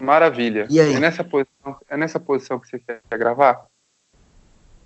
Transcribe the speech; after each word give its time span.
Maravilha. 0.00 0.66
E 0.70 0.80
aí? 0.80 0.94
É 0.94 0.98
nessa 0.98 1.22
posição, 1.22 1.76
é 1.88 1.96
nessa 1.96 2.18
posição 2.18 2.58
que 2.58 2.68
você 2.68 2.78
quer, 2.78 3.00
gravar? 3.18 3.66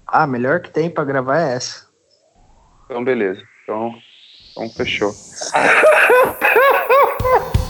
Ah, 0.07 0.25
a 0.25 0.27
melhor 0.27 0.61
que 0.61 0.71
tem 0.71 0.91
pra 0.91 1.05
gravar 1.05 1.41
é 1.41 1.55
essa. 1.55 1.87
Então, 2.85 3.03
beleza. 3.03 3.43
Então, 3.63 3.95
então 4.51 4.69
fechou. 4.71 5.15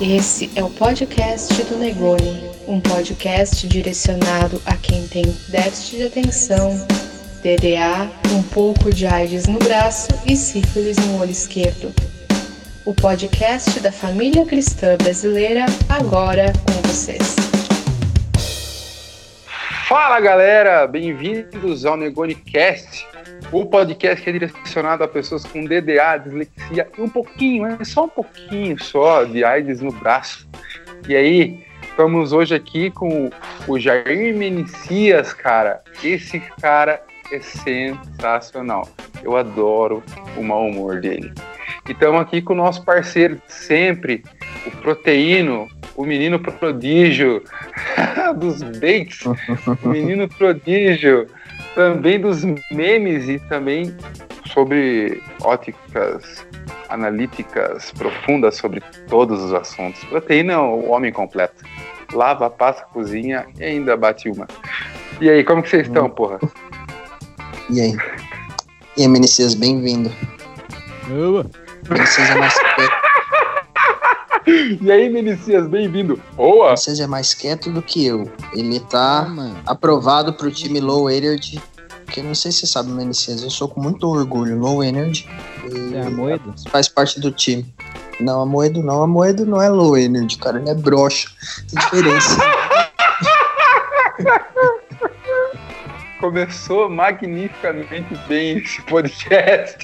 Esse 0.00 0.50
é 0.56 0.64
o 0.64 0.70
podcast 0.70 1.62
do 1.64 1.76
Negroni, 1.76 2.50
um 2.66 2.80
podcast 2.80 3.68
direcionado 3.68 4.60
a 4.66 4.76
quem 4.76 5.06
tem 5.06 5.24
déficit 5.50 5.98
de 5.98 6.02
atenção, 6.06 6.70
DDA, 7.42 8.10
um 8.34 8.42
pouco 8.42 8.92
de 8.92 9.06
AIDS 9.06 9.46
no 9.46 9.58
braço 9.60 10.08
e 10.26 10.36
sífilis 10.36 10.96
no 10.96 11.20
olho 11.20 11.30
esquerdo. 11.30 11.94
O 12.86 12.92
podcast 12.92 13.80
da 13.80 13.90
família 13.90 14.44
cristã 14.44 14.94
brasileira, 14.98 15.64
agora 15.88 16.52
com 16.52 16.86
vocês. 16.86 17.34
Fala 19.88 20.20
galera, 20.20 20.86
bem-vindos 20.86 21.86
ao 21.86 21.96
NegoniCast, 21.96 23.06
o 23.50 23.64
podcast 23.64 24.22
que 24.22 24.28
é 24.28 24.32
direcionado 24.34 25.02
a 25.02 25.08
pessoas 25.08 25.46
com 25.46 25.64
DDA, 25.64 26.18
dislexia 26.22 26.86
e 26.98 27.00
um 27.00 27.08
pouquinho, 27.08 27.64
é 27.64 27.82
só 27.84 28.04
um 28.04 28.08
pouquinho 28.08 28.78
só 28.82 29.24
de 29.24 29.42
AIDS 29.42 29.80
no 29.80 29.90
braço. 29.90 30.46
E 31.08 31.16
aí, 31.16 31.64
estamos 31.80 32.34
hoje 32.34 32.54
aqui 32.54 32.90
com 32.90 33.30
o 33.66 33.78
Jair 33.78 34.36
Menicias, 34.36 35.32
cara. 35.32 35.82
Esse 36.02 36.38
cara 36.60 37.02
é 37.32 37.40
sensacional. 37.40 38.86
Eu 39.22 39.38
adoro 39.38 40.02
o 40.36 40.42
mau 40.42 40.66
humor 40.66 41.00
dele. 41.00 41.32
E 41.86 41.92
estamos 41.92 42.20
aqui 42.20 42.40
com 42.40 42.54
o 42.54 42.56
nosso 42.56 42.82
parceiro 42.82 43.34
de 43.34 43.52
sempre, 43.52 44.24
o 44.66 44.70
Proteíno, 44.78 45.68
o 45.94 46.04
menino 46.04 46.40
prodígio 46.40 47.42
dos 48.36 48.62
bakes, 48.62 49.24
o 49.82 49.88
menino 49.88 50.26
prodígio 50.28 51.26
também 51.74 52.18
dos 52.18 52.42
memes 52.70 53.28
e 53.28 53.38
também 53.38 53.94
sobre 54.46 55.22
óticas 55.42 56.46
analíticas 56.88 57.90
profundas 57.92 58.56
sobre 58.56 58.80
todos 59.08 59.42
os 59.42 59.52
assuntos. 59.52 60.02
Proteína 60.04 60.54
é 60.54 60.58
o 60.58 60.90
homem 60.90 61.12
completo. 61.12 61.64
Lava, 62.12 62.48
passa, 62.48 62.84
cozinha 62.84 63.46
e 63.58 63.64
ainda 63.64 63.96
bate 63.96 64.30
uma. 64.30 64.46
E 65.20 65.28
aí, 65.28 65.44
como 65.44 65.62
que 65.62 65.68
vocês 65.68 65.86
estão, 65.86 66.08
porra? 66.08 66.38
E 67.70 67.80
aí? 67.80 67.96
E 68.96 69.02
aí, 69.02 69.08
Menicias, 69.08 69.54
bem-vindo. 69.54 70.10
Boa. 71.08 71.63
Menicias 71.88 72.30
é 72.30 72.34
mais 72.36 72.54
quieto. 72.54 73.04
E 74.82 74.92
aí, 74.92 75.08
Menicias, 75.08 75.66
bem-vindo. 75.68 76.20
Boa! 76.36 76.66
Menicias 76.68 77.00
é 77.00 77.06
mais 77.06 77.32
quieto 77.34 77.70
do 77.70 77.80
que 77.82 78.04
eu. 78.06 78.30
Ele 78.52 78.78
tá 78.80 79.20
Ah, 79.20 79.28
mano. 79.28 79.56
aprovado 79.66 80.32
pro 80.32 80.50
time 80.50 80.80
Low 80.80 81.10
Energy. 81.10 81.60
Porque 82.04 82.22
não 82.22 82.34
sei 82.34 82.52
se 82.52 82.60
você 82.60 82.66
sabe, 82.66 82.90
Menicias, 82.90 83.42
eu 83.42 83.50
sou 83.50 83.68
com 83.68 83.80
muito 83.80 84.06
orgulho. 84.08 84.58
Low 84.58 84.82
Energy. 84.84 85.28
E 85.72 85.94
É 85.94 86.02
a 86.06 86.10
moeda? 86.10 86.42
faz 86.70 86.88
parte 86.88 87.18
do 87.20 87.30
time. 87.30 87.66
Não, 88.20 88.42
a 88.42 88.46
Moedo 88.46 88.80
não. 88.82 89.02
A 89.02 89.06
Moedo 89.08 89.44
não 89.44 89.60
é 89.60 89.68
Low 89.68 89.96
Energy, 89.98 90.38
cara. 90.38 90.58
Ele 90.60 90.70
é 90.70 90.74
broxa. 90.74 91.28
Tem 91.68 91.80
diferença. 91.80 92.36
Começou 96.24 96.88
magnificamente 96.88 98.16
bem 98.26 98.56
esse 98.56 98.80
podcast. 98.80 99.76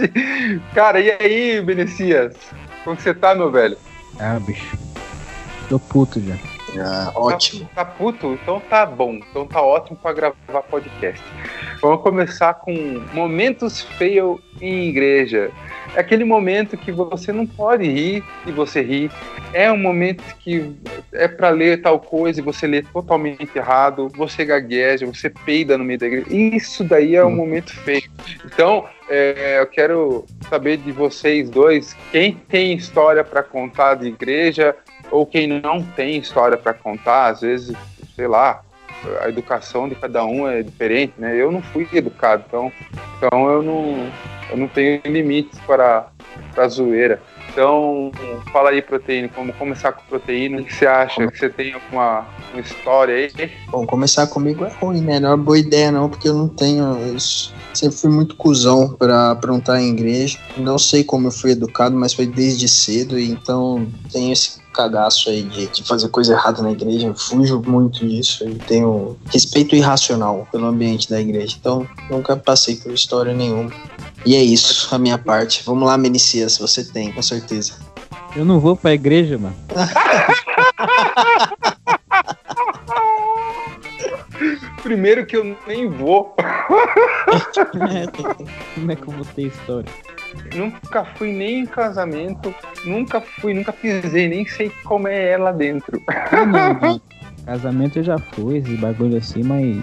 Cara, 0.75 0.99
e 0.99 1.11
aí, 1.11 1.61
Benecias? 1.61 2.35
Como 2.83 2.97
que 2.97 3.03
você 3.03 3.13
tá, 3.13 3.35
meu 3.35 3.51
velho? 3.51 3.77
Ah, 4.19 4.41
bicho. 4.41 4.75
Tô 5.69 5.79
puto 5.79 6.19
já. 6.19 6.35
Ah, 6.83 7.13
ótimo. 7.15 7.69
Tá, 7.75 7.85
tá 7.85 7.91
puto? 7.91 8.39
Então 8.43 8.59
tá 8.59 8.87
bom. 8.87 9.17
Então 9.17 9.47
tá 9.47 9.61
ótimo 9.61 9.99
pra 9.99 10.15
gravar 10.15 10.63
podcast. 10.71 11.23
Vamos 11.83 12.03
começar 12.03 12.55
com 12.55 12.73
momentos 13.13 13.83
fail 13.83 14.41
em 14.63 14.89
igreja. 14.89 15.51
É 15.95 16.01
aquele 16.01 16.25
momento 16.25 16.77
que 16.77 16.93
você 16.93 17.33
não 17.33 17.47
pode 17.47 17.89
rir 17.89 18.25
e 18.47 18.53
você 18.53 18.81
ri. 18.81 19.11
É 19.53 19.71
um 19.73 19.77
momento 19.77 20.23
que 20.39 20.73
é 21.13 21.27
pra 21.27 21.51
ler 21.51 21.83
tal 21.83 21.99
coisa 21.99 22.41
e 22.41 22.43
você 22.43 22.67
lê 22.67 22.83
totalmente 22.83 23.51
errado. 23.57 24.09
Você 24.17 24.45
gagueja, 24.45 25.07
você 25.07 25.29
peida 25.29 25.77
no 25.77 25.85
meio 25.85 25.99
da 25.99 26.07
igreja. 26.07 26.27
Isso 26.31 26.85
daí 26.85 27.17
é 27.17 27.25
um 27.25 27.35
momento 27.35 27.73
feio. 27.73 28.09
Então, 28.45 28.87
é, 29.09 29.59
eu 29.61 29.67
quero 29.67 30.25
saber 30.49 30.77
de 30.77 30.93
vocês 30.93 31.51
dois 31.51 31.97
quem 32.13 32.35
tem 32.35 32.75
história 32.75 33.25
pra 33.25 33.43
contar 33.43 33.95
de 33.95 34.07
igreja 34.07 34.77
ou 35.11 35.27
quem 35.27 35.47
não 35.49 35.83
tem 35.83 36.17
história 36.17 36.57
para 36.57 36.73
contar, 36.73 37.27
às 37.27 37.41
vezes, 37.41 37.77
sei 38.15 38.29
lá, 38.29 38.63
a 39.21 39.29
educação 39.29 39.89
de 39.89 39.95
cada 39.95 40.25
um 40.25 40.47
é 40.47 40.63
diferente, 40.63 41.15
né? 41.19 41.35
Eu 41.35 41.51
não 41.51 41.63
fui 41.63 41.89
educado, 41.93 42.45
então, 42.47 42.73
então 43.17 43.51
eu 43.51 43.63
não, 43.63 44.11
eu 44.51 44.57
não 44.57 44.69
tenho 44.69 45.01
limites 45.05 45.59
para 45.67 46.09
para 46.55 46.69
zoeira. 46.69 47.23
Então, 47.53 48.13
fala 48.53 48.71
aí, 48.71 48.81
proteína, 48.81 49.29
como 49.29 49.53
começar 49.53 49.93
com 49.93 50.03
proteína? 50.09 50.61
O 50.61 50.65
que 50.65 50.73
você 50.73 50.87
acha? 50.87 51.27
Que 51.27 51.39
você 51.39 51.49
tem 51.49 51.75
alguma 51.75 52.25
uma 52.53 52.61
história 52.61 53.15
aí? 53.15 53.51
Bom, 53.69 53.87
começar 53.87 54.27
comigo 54.29 54.65
é 54.65 54.69
ruim, 54.69 55.01
né? 55.01 55.19
Não 55.19 55.31
é 55.31 55.35
uma 55.35 55.45
boa 55.45 55.59
ideia, 55.59 55.91
não, 55.91 56.09
porque 56.09 56.29
eu 56.29 56.35
não 56.35 56.49
tenho. 56.49 56.85
Eu 56.85 57.17
sempre 57.75 57.97
fui 57.97 58.11
muito 58.11 58.37
cuzão 58.37 58.93
pra 58.93 59.33
aprontar 59.33 59.81
em 59.81 59.91
igreja. 59.91 60.39
Não 60.57 60.79
sei 60.79 61.03
como 61.03 61.27
eu 61.27 61.33
fui 61.33 61.53
educado, 61.53 61.97
mas 61.97 62.15
foi 62.15 62.27
desde 62.27 62.69
cedo, 62.69 63.19
então 63.19 63.87
tenho 64.13 64.33
esse 64.33 64.61
cagaço 64.73 65.29
aí 65.29 65.43
de, 65.43 65.67
de 65.67 65.83
fazer 65.83 66.09
coisa 66.09 66.33
errada 66.35 66.63
na 66.63 66.71
igreja. 66.71 67.09
Eu 67.09 67.15
fujo 67.17 67.61
muito 67.67 68.07
disso 68.07 68.49
e 68.49 68.55
tenho 68.55 69.17
respeito 69.33 69.75
irracional 69.75 70.47
pelo 70.53 70.67
ambiente 70.67 71.11
da 71.11 71.21
igreja. 71.21 71.57
Então, 71.59 71.87
nunca 72.09 72.37
passei 72.37 72.77
por 72.77 72.93
história 72.93 73.35
nenhuma. 73.35 73.71
E 74.25 74.35
é 74.37 74.43
isso, 74.43 74.95
a 74.95 74.99
minha 74.99 75.17
parte. 75.19 75.63
Vamos 75.65 75.87
lá, 75.87 75.97
Menicias, 75.97 76.59
você 76.59 76.85
tem, 76.85 77.13
com 77.13 77.23
certeza. 77.23 77.75
Eu 78.37 78.45
não 78.45 78.61
vou 78.61 78.77
pra 78.77 78.93
igreja, 78.93 79.39
mano. 79.39 79.57
Primeiro 84.83 85.27
que 85.27 85.37
eu 85.37 85.57
nem 85.67 85.89
vou. 85.89 86.35
Como 88.75 88.93
é 88.93 88.97
que 88.97 89.03
eu 89.03 89.13
vou 89.13 89.25
ter 89.25 89.43
história? 89.43 89.91
Nunca 90.55 91.05
fui 91.17 91.33
nem 91.33 91.61
em 91.61 91.67
casamento, 91.67 92.55
nunca 92.85 93.21
fui, 93.21 93.53
nunca 93.53 93.73
pisei, 93.73 94.29
nem 94.29 94.47
sei 94.47 94.71
como 94.85 95.09
é 95.09 95.37
lá 95.37 95.51
dentro. 95.53 96.01
Ah, 96.09 96.47
não. 96.47 97.01
Casamento 97.45 97.99
eu 97.99 98.05
já 98.05 98.19
fui, 98.19 98.59
esse 98.59 98.77
bagulho 98.77 99.19
assim, 99.19 99.43
mas. 99.43 99.77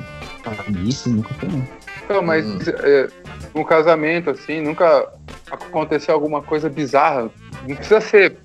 Isso, 0.85 1.09
nunca 1.09 1.33
foi 1.33 1.49
não. 1.49 1.67
Não, 2.09 2.21
mas 2.21 2.45
Hum. 2.45 2.59
é, 2.83 3.07
um 3.53 3.63
casamento, 3.63 4.29
assim, 4.29 4.61
nunca 4.61 5.07
aconteceu 5.51 6.13
alguma 6.13 6.41
coisa 6.41 6.69
bizarra. 6.69 7.29
Não 7.67 7.75
precisa 7.75 7.99
ser 8.01 8.37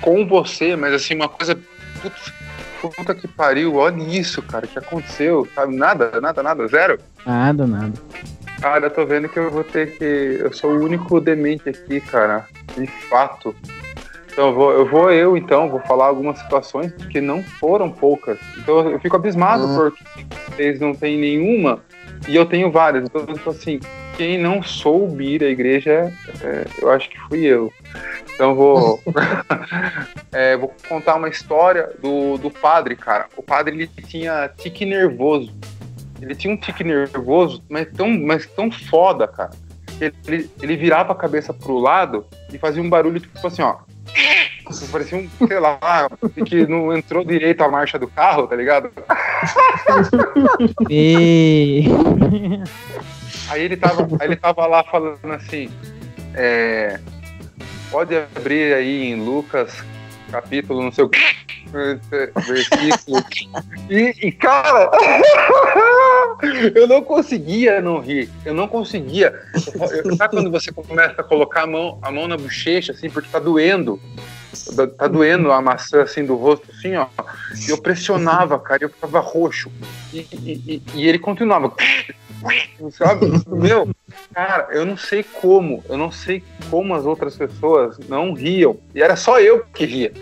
com 0.00 0.26
você, 0.26 0.76
mas 0.76 0.92
assim, 0.94 1.14
uma 1.14 1.28
coisa. 1.28 1.58
Putz, 2.02 2.32
puta 2.80 3.14
que 3.14 3.26
pariu, 3.26 3.76
olha 3.76 4.02
isso, 4.02 4.42
cara, 4.42 4.66
que 4.66 4.78
aconteceu, 4.78 5.46
sabe? 5.54 5.74
Nada, 5.74 6.20
nada, 6.20 6.42
nada, 6.42 6.66
zero. 6.68 6.98
Nada, 7.26 7.66
nada. 7.66 7.92
Cara, 8.60 8.86
eu 8.86 8.90
tô 8.90 9.04
vendo 9.06 9.28
que 9.28 9.38
eu 9.38 9.50
vou 9.50 9.64
ter 9.64 9.96
que. 9.98 10.04
Eu 10.40 10.52
sou 10.52 10.70
o 10.70 10.82
único 10.84 11.20
demente 11.20 11.68
aqui, 11.68 12.00
cara. 12.00 12.46
De 12.76 12.86
fato. 13.08 13.54
Então 14.32 14.48
eu 14.48 14.54
vou, 14.54 14.72
eu 14.72 14.86
vou 14.86 15.10
eu, 15.12 15.36
então, 15.36 15.70
vou 15.70 15.80
falar 15.80 16.06
algumas 16.06 16.38
situações 16.38 16.92
que 17.10 17.20
não 17.20 17.42
foram 17.42 17.90
poucas. 17.90 18.38
Então 18.58 18.90
eu 18.90 18.98
fico 18.98 19.14
abismado 19.16 19.64
Hum. 19.66 19.76
porque 19.76 20.04
vocês 20.56 20.80
não 20.80 20.92
têm 20.94 21.16
nenhuma 21.18 21.80
e 22.28 22.36
eu 22.36 22.46
tenho 22.46 22.70
várias. 22.70 23.04
Então, 23.04 23.26
tipo 23.26 23.50
assim, 23.50 23.80
quem 24.16 24.38
não 24.38 24.62
soube 24.62 25.34
ir 25.34 25.42
à 25.42 25.48
igreja, 25.48 26.12
é, 26.42 26.66
eu 26.80 26.90
acho 26.90 27.08
que 27.08 27.18
fui 27.20 27.44
eu. 27.44 27.72
Então 28.34 28.50
eu 28.50 28.56
vou, 28.56 29.02
é, 30.32 30.56
vou 30.56 30.72
contar 30.88 31.16
uma 31.16 31.28
história 31.28 31.90
do, 32.00 32.38
do 32.38 32.50
padre, 32.50 32.96
cara. 32.96 33.26
O 33.36 33.42
padre 33.42 33.74
ele 33.74 33.86
tinha 34.06 34.48
tique 34.48 34.84
nervoso. 34.84 35.54
Ele 36.20 36.34
tinha 36.34 36.52
um 36.52 36.56
tique 36.56 36.84
nervoso, 36.84 37.62
mas 37.68 37.88
tão, 37.92 38.08
mas 38.08 38.46
tão 38.46 38.70
foda, 38.70 39.26
cara. 39.28 39.50
que 39.98 40.12
Ele, 40.26 40.50
ele 40.62 40.76
virava 40.76 41.12
a 41.12 41.16
cabeça 41.16 41.52
pro 41.52 41.78
lado 41.78 42.24
e 42.52 42.58
fazia 42.58 42.82
um 42.82 42.88
barulho 42.88 43.20
tipo 43.20 43.46
assim, 43.46 43.62
ó. 43.62 43.78
Parecia 44.90 45.18
um, 45.18 45.46
sei 45.46 45.60
lá, 45.60 45.78
que 46.46 46.66
não 46.66 46.96
entrou 46.96 47.24
direito 47.24 47.62
a 47.62 47.68
marcha 47.68 47.98
do 47.98 48.08
carro, 48.08 48.46
tá 48.46 48.56
ligado? 48.56 48.90
E... 50.90 51.84
Aí 53.48 53.62
ele 53.62 53.76
tava, 53.76 54.08
aí 54.20 54.28
ele 54.28 54.36
tava 54.36 54.66
lá 54.66 54.82
falando 54.84 55.18
assim, 55.32 55.70
é, 56.34 56.98
pode 57.90 58.16
abrir 58.16 58.74
aí 58.74 59.04
em 59.04 59.22
Lucas, 59.22 59.84
capítulo, 60.30 60.82
não 60.82 60.90
sei 60.90 61.04
o 61.04 61.08
que, 61.08 61.20
versículo. 62.46 63.22
E, 63.90 64.14
e, 64.28 64.32
cara, 64.32 64.90
eu 66.74 66.86
não 66.86 67.02
conseguia 67.02 67.80
não 67.80 68.00
rir. 68.00 68.30
Eu 68.44 68.54
não 68.54 68.66
conseguia. 68.66 69.34
Eu- 69.54 70.16
Sabe 70.16 70.36
quando 70.36 70.50
você 70.50 70.72
começa 70.72 71.20
a 71.20 71.24
colocar 71.24 71.62
a 71.62 71.66
mão, 71.66 71.98
a 72.02 72.10
mão 72.10 72.26
na 72.26 72.36
bochecha, 72.36 72.92
assim, 72.92 73.10
porque 73.10 73.28
tá 73.30 73.38
doendo? 73.38 74.00
Tá 74.96 75.06
doendo 75.06 75.52
a 75.52 75.60
maçã 75.60 76.02
assim 76.02 76.24
do 76.24 76.34
rosto, 76.34 76.66
assim, 76.70 76.94
ó. 76.96 77.06
E 77.66 77.70
eu 77.70 77.78
pressionava, 77.78 78.58
cara, 78.58 78.84
eu 78.84 78.88
ficava 78.88 79.20
roxo. 79.20 79.70
E, 80.12 80.18
e, 80.32 80.82
e 80.94 81.08
ele 81.08 81.18
continuava. 81.18 81.72
Sabe? 82.92 83.26
Meu, 83.48 83.88
cara, 84.34 84.68
eu 84.70 84.84
não 84.84 84.96
sei 84.96 85.22
como, 85.22 85.82
eu 85.88 85.96
não 85.96 86.10
sei 86.10 86.42
como 86.70 86.94
as 86.94 87.06
outras 87.06 87.36
pessoas 87.36 87.98
não 88.08 88.34
riam. 88.34 88.76
E 88.94 89.02
era 89.02 89.16
só 89.16 89.40
eu 89.40 89.64
que 89.72 89.84
ria. 89.84 90.12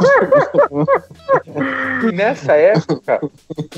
e 2.08 2.12
nessa 2.12 2.54
época, 2.54 3.20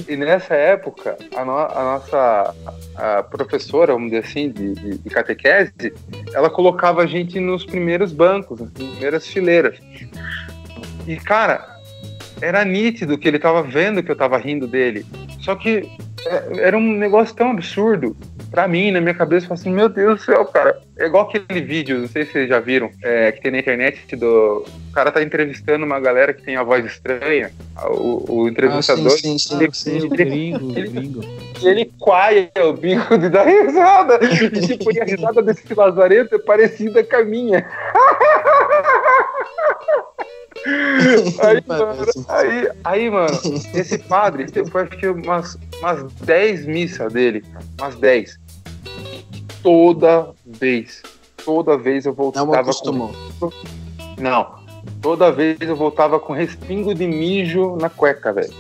e 0.09 0.17
nessa 0.17 0.55
época, 0.55 1.19
a, 1.37 1.45
no, 1.45 1.59
a 1.59 1.85
nossa 1.85 2.55
a 2.95 3.23
professora, 3.23 3.93
vamos 3.93 4.11
dizer 4.11 4.25
assim, 4.25 4.51
de, 4.51 4.75
de, 4.75 4.99
de, 4.99 5.11
catequese, 5.11 5.93
ela 6.33 6.51
colocava 6.51 7.03
a 7.03 7.07
gente 7.07 7.39
nos 7.41 7.65
primeiros 7.65 8.13
bancos, 8.13 8.61
nas 8.61 8.71
primeiras 8.71 9.27
fileiras. 9.27 9.79
E, 11.07 11.17
cara, 11.17 11.79
era 12.41 12.65
nítido 12.65 13.19
que 13.19 13.29
ele 13.29 13.37
estava 13.37 13.63
vendo 13.63 14.03
que 14.03 14.11
eu 14.11 14.15
estava 14.15 14.39
rindo 14.39 14.67
dele. 14.67 15.07
Só 15.41 15.55
que 15.55 15.89
é, 16.27 16.67
era 16.67 16.77
um 16.77 16.93
negócio 16.93 17.35
tão 17.35 17.51
absurdo 17.51 18.17
pra 18.51 18.69
mim, 18.69 18.91
na 18.91 19.01
minha 19.01 19.15
cabeça, 19.15 19.47
eu 19.47 19.49
falei 19.49 19.61
assim, 19.61 19.73
meu 19.73 19.89
Deus 19.89 20.21
do 20.21 20.25
céu, 20.25 20.45
cara. 20.45 20.81
É 20.99 21.07
igual 21.07 21.27
aquele 21.27 21.61
vídeo, 21.63 21.99
não 21.99 22.09
sei 22.09 22.27
se 22.27 22.33
vocês 22.33 22.49
já 22.49 22.61
viram, 22.61 22.91
é, 23.03 23.33
que 23.33 23.41
tem 23.41 23.51
na 23.51 23.59
internet 23.59 24.15
do. 24.15 24.65
O 24.91 24.93
cara 24.93 25.11
tá 25.11 25.23
entrevistando 25.23 25.87
uma 25.87 25.99
galera 25.99 26.35
que 26.35 26.43
tem 26.43 26.55
a 26.57 26.63
voz 26.63 26.85
estranha. 26.85 27.51
O, 27.85 28.41
o 28.41 28.49
entrevistador. 28.49 29.07
Ah, 29.07 29.17
sim, 29.17 29.39
sim, 29.39 29.57
ele, 29.57 29.75
sim, 29.75 29.97
ele, 29.97 30.09
gringo, 30.09 30.79
ele, 30.79 30.89
gringo. 30.89 31.25
ele 31.63 31.91
quaia 31.99 32.51
o 32.63 32.75
bico 32.75 33.17
de 33.17 33.31
dar 33.31 33.47
risada. 33.47 34.21
E 34.23 34.67
tipo, 34.67 34.91
a 35.01 35.05
risada 35.05 35.43
desse 35.43 35.73
lazareto 35.75 36.35
é 36.35 36.39
parecida 36.39 37.03
com 37.03 37.17
a 37.17 37.25
minha. 37.25 37.67
Aí, 40.65 41.63
mano, 41.67 42.07
aí, 42.29 42.69
aí, 42.85 43.11
mano, 43.11 43.37
esse 43.75 43.99
padre, 43.99 44.47
foi 44.71 44.83
acho 44.83 44.97
que 44.97 45.09
umas, 45.09 45.59
umas 45.81 46.05
10 46.25 46.67
missas 46.67 47.13
dele, 47.13 47.45
umas 47.81 47.97
10. 47.97 48.39
Toda 49.63 50.31
vez, 50.45 51.03
toda 51.45 51.77
vez 51.77 52.05
eu 52.07 52.13
voltava 52.13 52.47
Não 52.53 52.55
acostumou. 52.59 53.11
com. 53.39 53.51
Não, 54.19 54.55
toda 55.01 55.31
vez 55.31 55.61
eu 55.61 55.77
voltava 55.77 56.19
com 56.19 56.33
respingo 56.33 56.95
de 56.95 57.07
mijo 57.07 57.77
na 57.77 57.89
cueca, 57.89 58.33
velho. 58.33 58.53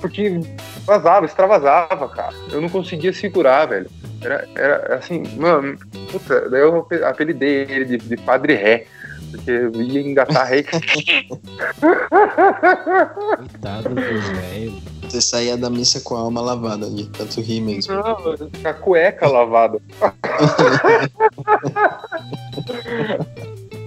Porque 0.00 0.40
vazava, 0.84 1.26
extravasava, 1.26 2.08
cara. 2.08 2.34
Eu 2.50 2.60
não 2.60 2.68
conseguia 2.68 3.12
segurar, 3.12 3.66
velho. 3.66 3.90
Era, 4.22 4.48
era 4.54 4.94
assim, 4.96 5.22
mano, 5.36 5.76
puta, 6.10 6.48
daí 6.48 6.62
eu 6.62 6.86
apelidei 7.04 7.62
ele 7.68 7.84
de, 7.84 7.98
de 7.98 8.16
Padre 8.16 8.54
Ré 8.54 8.86
porque 9.36 9.70
ia 9.82 10.00
engatar 10.00 10.48
rei. 10.48 10.64
Coitado 13.36 13.90
do 13.90 13.94
velho. 13.94 14.74
Você 15.02 15.20
saía 15.20 15.56
da 15.56 15.70
missa 15.70 16.00
com 16.00 16.16
a 16.16 16.20
alma 16.20 16.40
lavada 16.40 16.90
de 16.90 17.06
tanto 17.10 17.40
rir 17.40 17.60
mesmo. 17.60 17.94
Não, 17.94 18.16
com 18.16 18.68
a 18.68 18.74
cueca 18.74 19.28
lavada. 19.28 19.80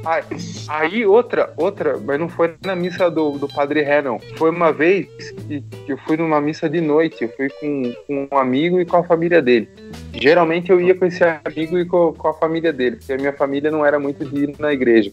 Aí, 0.08 0.24
aí, 0.70 1.06
outra, 1.06 1.52
outra, 1.58 1.98
mas 1.98 2.18
não 2.18 2.30
foi 2.30 2.56
na 2.64 2.78
missa 2.78 3.12
do, 3.12 3.32
do 3.32 3.46
Padre 3.46 3.82
Ré, 3.82 4.02
não. 4.02 4.18
Foi 4.38 4.50
uma 4.50 4.72
vez 4.72 5.06
que, 5.32 5.60
que 5.60 5.92
eu 5.92 5.98
fui 5.98 6.16
numa 6.16 6.40
missa 6.40 6.70
de 6.70 6.80
noite. 6.80 7.26
Eu 7.26 7.30
fui 7.36 7.50
com, 7.50 7.94
com, 8.08 8.28
um 8.32 8.38
amigo 8.38 8.80
e 8.80 8.86
com 8.86 8.96
a 8.96 9.04
família 9.04 9.42
dele. 9.42 9.70
Geralmente 10.14 10.72
eu 10.72 10.80
ia 10.80 10.96
com 10.96 11.04
esse 11.04 11.22
amigo 11.44 11.78
e 11.78 11.86
com, 11.86 12.14
com 12.14 12.28
a 12.30 12.34
família 12.34 12.72
dele, 12.72 12.96
porque 12.96 13.12
a 13.12 13.18
minha 13.18 13.34
família 13.34 13.70
não 13.70 13.86
era 13.86 14.00
muito 14.00 14.24
de 14.24 14.46
ir 14.46 14.56
na 14.58 14.72
igreja. 14.72 15.12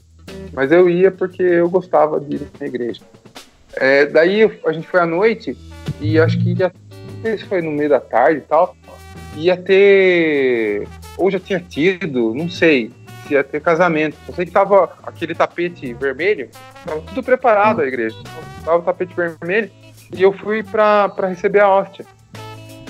Mas 0.54 0.72
eu 0.72 0.88
ia 0.88 1.10
porque 1.10 1.42
eu 1.42 1.68
gostava 1.68 2.20
de 2.20 2.36
ir 2.36 2.48
na 2.58 2.66
igreja. 2.66 3.02
É, 3.76 4.06
daí 4.06 4.42
a 4.64 4.72
gente 4.72 4.86
foi 4.86 5.00
à 5.00 5.06
noite 5.06 5.56
e 6.00 6.18
acho 6.18 6.38
que 6.38 6.54
sei 7.24 7.38
se 7.38 7.44
foi 7.44 7.62
no 7.62 7.72
meio 7.72 7.88
da 7.88 8.00
tarde 8.00 8.38
e 8.38 8.42
tal, 8.42 8.76
ia 9.36 9.56
ter, 9.56 10.86
ou 11.16 11.30
já 11.30 11.40
tinha 11.40 11.58
tido, 11.58 12.34
não 12.34 12.50
sei, 12.50 12.92
se 13.26 13.32
ia 13.32 13.42
ter 13.42 13.62
casamento. 13.62 14.16
Eu 14.28 14.34
sei 14.34 14.44
que 14.44 14.52
tava 14.52 14.92
aquele 15.02 15.34
tapete 15.34 15.94
vermelho, 15.94 16.50
tava 16.84 17.00
tudo 17.00 17.22
preparado 17.22 17.80
a 17.80 17.86
igreja. 17.86 18.16
Tava 18.64 18.78
o 18.78 18.82
tapete 18.82 19.14
vermelho 19.14 19.70
e 20.14 20.22
eu 20.22 20.32
fui 20.32 20.62
para 20.62 21.08
receber 21.26 21.60
a 21.60 21.68
hóstia, 21.68 22.04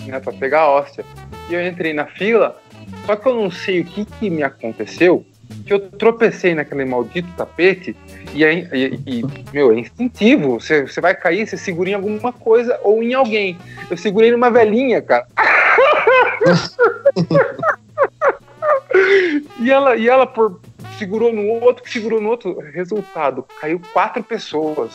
né, 0.05 0.19
para 0.19 0.32
pegar 0.32 0.62
a 0.62 0.70
hóstia. 0.70 1.05
E 1.49 1.55
eu 1.55 1.64
entrei 1.64 1.93
na 1.93 2.06
fila, 2.06 2.60
só 3.06 3.14
que 3.14 3.28
eu 3.28 3.37
não 3.37 3.50
sei 3.50 3.81
o 3.81 3.84
que, 3.84 4.05
que 4.05 4.28
me 4.28 4.43
aconteceu, 4.43 5.25
que 5.64 5.73
eu 5.73 5.91
tropecei 5.91 6.55
naquele 6.55 6.85
maldito 6.85 7.29
tapete 7.37 7.96
e, 8.35 8.44
aí, 8.44 8.69
e, 8.73 9.00
e 9.06 9.25
meu, 9.52 9.73
é 9.73 9.79
instintivo. 9.79 10.61
Você, 10.61 10.87
você 10.87 11.00
vai 11.00 11.14
cair, 11.14 11.46
você 11.46 11.56
segura 11.56 11.91
em 11.91 11.94
alguma 11.94 12.32
coisa 12.32 12.79
ou 12.82 13.02
em 13.02 13.14
alguém. 13.14 13.56
Eu 13.91 13.96
segurei 13.96 14.31
numa 14.31 14.50
velhinha, 14.50 15.00
cara. 15.00 15.26
e 19.61 19.70
ela, 19.70 19.96
e 19.96 20.08
ela 20.08 20.26
por, 20.26 20.61
segurou 20.99 21.32
no 21.32 21.46
outro, 21.46 21.88
segurou 21.91 22.20
no 22.20 22.29
outro. 22.29 22.58
Resultado, 22.73 23.44
caiu 23.61 23.81
quatro 23.93 24.23
pessoas. 24.23 24.91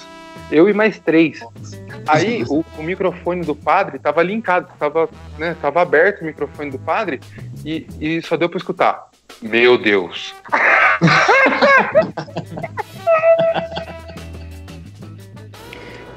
Eu 0.51 0.67
e 0.67 0.73
mais 0.73 0.99
três. 0.99 1.39
Aí 2.07 2.43
o, 2.47 2.65
o 2.77 2.83
microfone 2.83 3.45
do 3.45 3.55
padre 3.55 3.97
estava 3.97 4.23
linkado, 4.23 4.69
estava 4.73 5.09
né, 5.37 5.55
tava 5.61 5.81
aberto 5.81 6.21
o 6.21 6.25
microfone 6.25 6.71
do 6.71 6.79
padre 6.79 7.19
e, 7.63 7.85
e 7.99 8.21
só 8.21 8.35
deu 8.35 8.49
para 8.49 8.57
escutar. 8.57 9.08
Meu 9.41 9.77
Deus. 9.77 10.35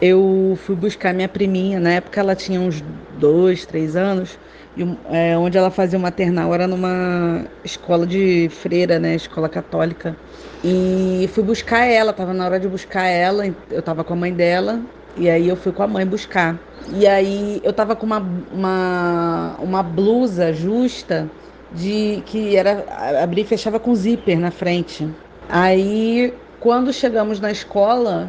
Eu 0.01 0.59
fui 0.65 0.75
buscar 0.75 1.15
minha 1.15 1.29
priminha, 1.29 1.79
na 1.79 1.91
época 1.91 2.19
ela 2.19 2.35
tinha 2.35 2.61
uns 2.61 2.83
dois, 3.19 3.65
três 3.65 3.95
anos, 3.95 4.37
e, 4.77 4.83
é, 5.09 5.39
onde 5.39 5.57
ela 5.57 5.71
fazia 5.71 5.97
o 5.97 6.03
maternal 6.03 6.53
era 6.53 6.67
numa 6.67 7.45
escola 7.65 8.05
de 8.05 8.49
freira, 8.51 8.99
né, 8.99 9.15
escola 9.15 9.49
católica. 9.49 10.17
E 10.65 11.31
fui 11.33 11.45
buscar 11.45 11.85
ela, 11.85 12.13
tava 12.13 12.35
na 12.35 12.45
hora 12.45 12.59
de 12.59 12.67
buscar 12.67 13.05
ela, 13.05 13.47
eu 13.71 13.83
tava 13.83 14.03
com 14.03 14.15
a 14.15 14.17
mãe 14.17 14.33
dela, 14.33 14.81
e 15.17 15.31
aí 15.31 15.49
eu 15.49 15.55
fui 15.57 15.71
com 15.71 15.85
a 15.85 15.87
mãe 15.87 16.05
buscar. 16.05 16.59
E 16.93 17.07
aí 17.07 17.61
eu 17.63 17.73
tava 17.73 17.95
com 17.95 18.05
uma, 18.05 18.27
uma, 18.53 19.55
uma 19.61 19.83
blusa 19.85 20.53
justa 20.53 21.31
de 21.75 22.23
que 22.27 22.57
era 22.57 22.85
abrir 23.23 23.43
e 23.43 23.45
fechava 23.45 23.79
com 23.79 23.95
zíper 23.95 24.39
na 24.39 24.51
frente. 24.51 25.09
Aí, 25.49 26.33
quando 26.61 26.93
chegamos 26.93 27.41
na 27.41 27.51
escola, 27.51 28.29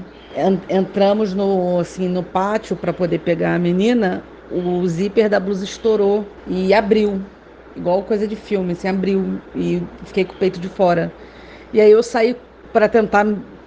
entramos 0.69 1.33
no 1.33 1.79
assim 1.79 2.07
no 2.07 2.23
pátio 2.23 2.75
para 2.75 2.93
poder 2.93 3.19
pegar 3.19 3.55
a 3.55 3.59
menina, 3.59 4.23
o 4.51 4.85
zíper 4.87 5.29
da 5.29 5.39
blusa 5.39 5.63
estourou 5.63 6.25
e 6.47 6.73
abriu, 6.73 7.21
igual 7.75 8.03
coisa 8.03 8.27
de 8.27 8.35
filme, 8.35 8.73
assim, 8.73 8.87
abriu 8.87 9.39
e 9.55 9.81
fiquei 10.05 10.25
com 10.25 10.33
o 10.33 10.37
peito 10.37 10.59
de 10.59 10.69
fora. 10.69 11.11
E 11.71 11.81
aí 11.81 11.91
eu 11.91 12.03
saí 12.03 12.35
para 12.71 12.87
tentar 12.87 13.25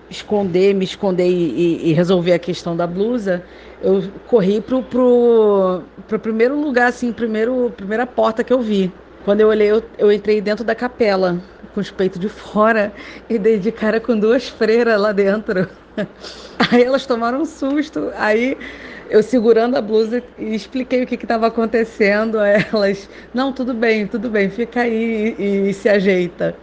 esconder, 0.09 0.75
me 0.75 0.85
esconder 0.85 1.29
e, 1.29 1.91
e, 1.91 1.93
resolver 1.93 2.33
a 2.33 2.39
questão 2.39 2.77
da 2.77 2.87
blusa, 2.87 3.43
eu 3.83 4.05
corri 4.27 4.61
pro, 4.61 4.83
pro, 4.83 5.83
pro 6.07 6.19
primeiro 6.19 6.61
lugar, 6.61 6.89
assim, 6.89 7.13
primeiro, 7.13 7.73
primeira 7.77 8.07
porta 8.07 8.45
que 8.45 8.53
eu 8.53 8.61
vi. 8.61 8.93
Quando 9.27 9.41
eu 9.41 9.49
olhei, 9.49 9.73
eu, 9.73 9.83
eu 9.99 10.13
entrei 10.13 10.41
dentro 10.41 10.65
da 10.65 10.73
capela, 10.73 11.43
com 11.75 11.81
os 11.81 11.91
peitos 11.91 12.21
de 12.21 12.29
fora, 12.29 12.93
e 13.29 13.37
dei 13.37 13.59
de 13.59 13.73
cara 13.73 13.99
com 13.99 14.17
duas 14.17 14.49
freiras 14.49 15.01
lá 15.01 15.11
dentro. 15.11 15.69
Aí 16.71 16.85
elas 16.85 17.07
tomaram 17.07 17.41
um 17.41 17.45
susto. 17.45 18.13
Aí 18.15 18.57
eu 19.11 19.25
segurando 19.25 19.75
a 19.75 19.83
blusa 19.83 20.23
e 20.39 20.55
expliquei 20.55 21.03
o 21.03 21.07
que 21.09 21.17
estava 21.17 21.49
acontecendo 21.49 22.39
a 22.39 22.47
elas. 22.47 23.11
Não, 23.35 23.53
tudo 23.53 23.75
bem, 23.75 24.07
tudo 24.07 24.31
bem, 24.31 24.49
fica 24.49 24.83
aí 24.83 25.35
e, 25.37 25.71
e, 25.71 25.75
se 25.75 25.89
ajeita. 25.89 26.55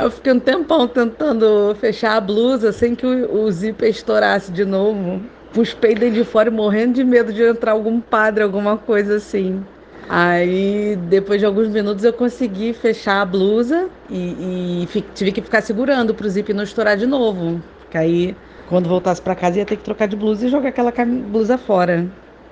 Eu 0.00 0.08
fiquei 0.08 0.32
um 0.32 0.40
tempão 0.40 0.86
tentando 0.86 1.74
fechar 1.80 2.16
a 2.16 2.20
blusa 2.20 2.70
sem 2.70 2.94
que 2.94 3.04
o, 3.04 3.42
o 3.42 3.50
zíper 3.50 3.90
estourasse 3.90 4.52
de 4.52 4.64
novo. 4.64 5.20
Com 5.52 5.60
os 5.60 5.74
peitos 5.74 6.14
de 6.14 6.24
fora 6.24 6.48
morrendo 6.48 6.94
de 6.94 7.02
medo 7.02 7.32
de 7.32 7.42
entrar 7.42 7.72
algum 7.72 8.00
padre, 8.00 8.44
alguma 8.44 8.78
coisa 8.78 9.16
assim. 9.16 9.64
Aí, 10.08 10.96
depois 11.08 11.40
de 11.40 11.46
alguns 11.46 11.68
minutos, 11.68 12.04
eu 12.04 12.12
consegui 12.12 12.72
fechar 12.72 13.22
a 13.22 13.24
blusa 13.24 13.88
e, 14.10 14.86
e 14.94 15.02
tive 15.14 15.32
que 15.32 15.40
ficar 15.40 15.62
segurando 15.62 16.14
para 16.14 16.26
o 16.26 16.30
zip 16.30 16.52
não 16.52 16.64
estourar 16.64 16.96
de 16.96 17.06
novo. 17.06 17.60
Porque 17.80 17.96
aí, 17.96 18.36
quando 18.68 18.88
voltasse 18.88 19.20
para 19.22 19.34
casa, 19.34 19.58
ia 19.58 19.64
ter 19.64 19.76
que 19.76 19.82
trocar 19.84 20.06
de 20.06 20.16
blusa 20.16 20.46
e 20.46 20.50
jogar 20.50 20.68
aquela 20.68 20.92
blusa 21.30 21.56
fora. 21.56 22.06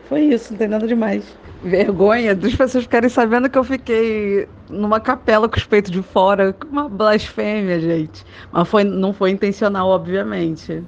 Foi 0.08 0.20
isso, 0.20 0.52
não 0.52 0.58
tem 0.58 0.68
nada 0.68 0.86
demais. 0.86 1.24
Vergonha 1.62 2.34
das 2.34 2.54
pessoas 2.54 2.84
ficarem 2.84 3.08
sabendo 3.08 3.48
que 3.48 3.56
eu 3.56 3.64
fiquei 3.64 4.48
numa 4.68 4.98
capela 4.98 5.48
com 5.48 5.56
os 5.56 5.64
peitos 5.64 5.90
de 5.90 6.02
fora. 6.02 6.54
Uma 6.70 6.88
blasfêmia, 6.88 7.78
gente. 7.78 8.24
Mas 8.50 8.68
foi, 8.68 8.82
não 8.82 9.12
foi 9.12 9.30
intencional, 9.30 9.88
obviamente 9.88 10.82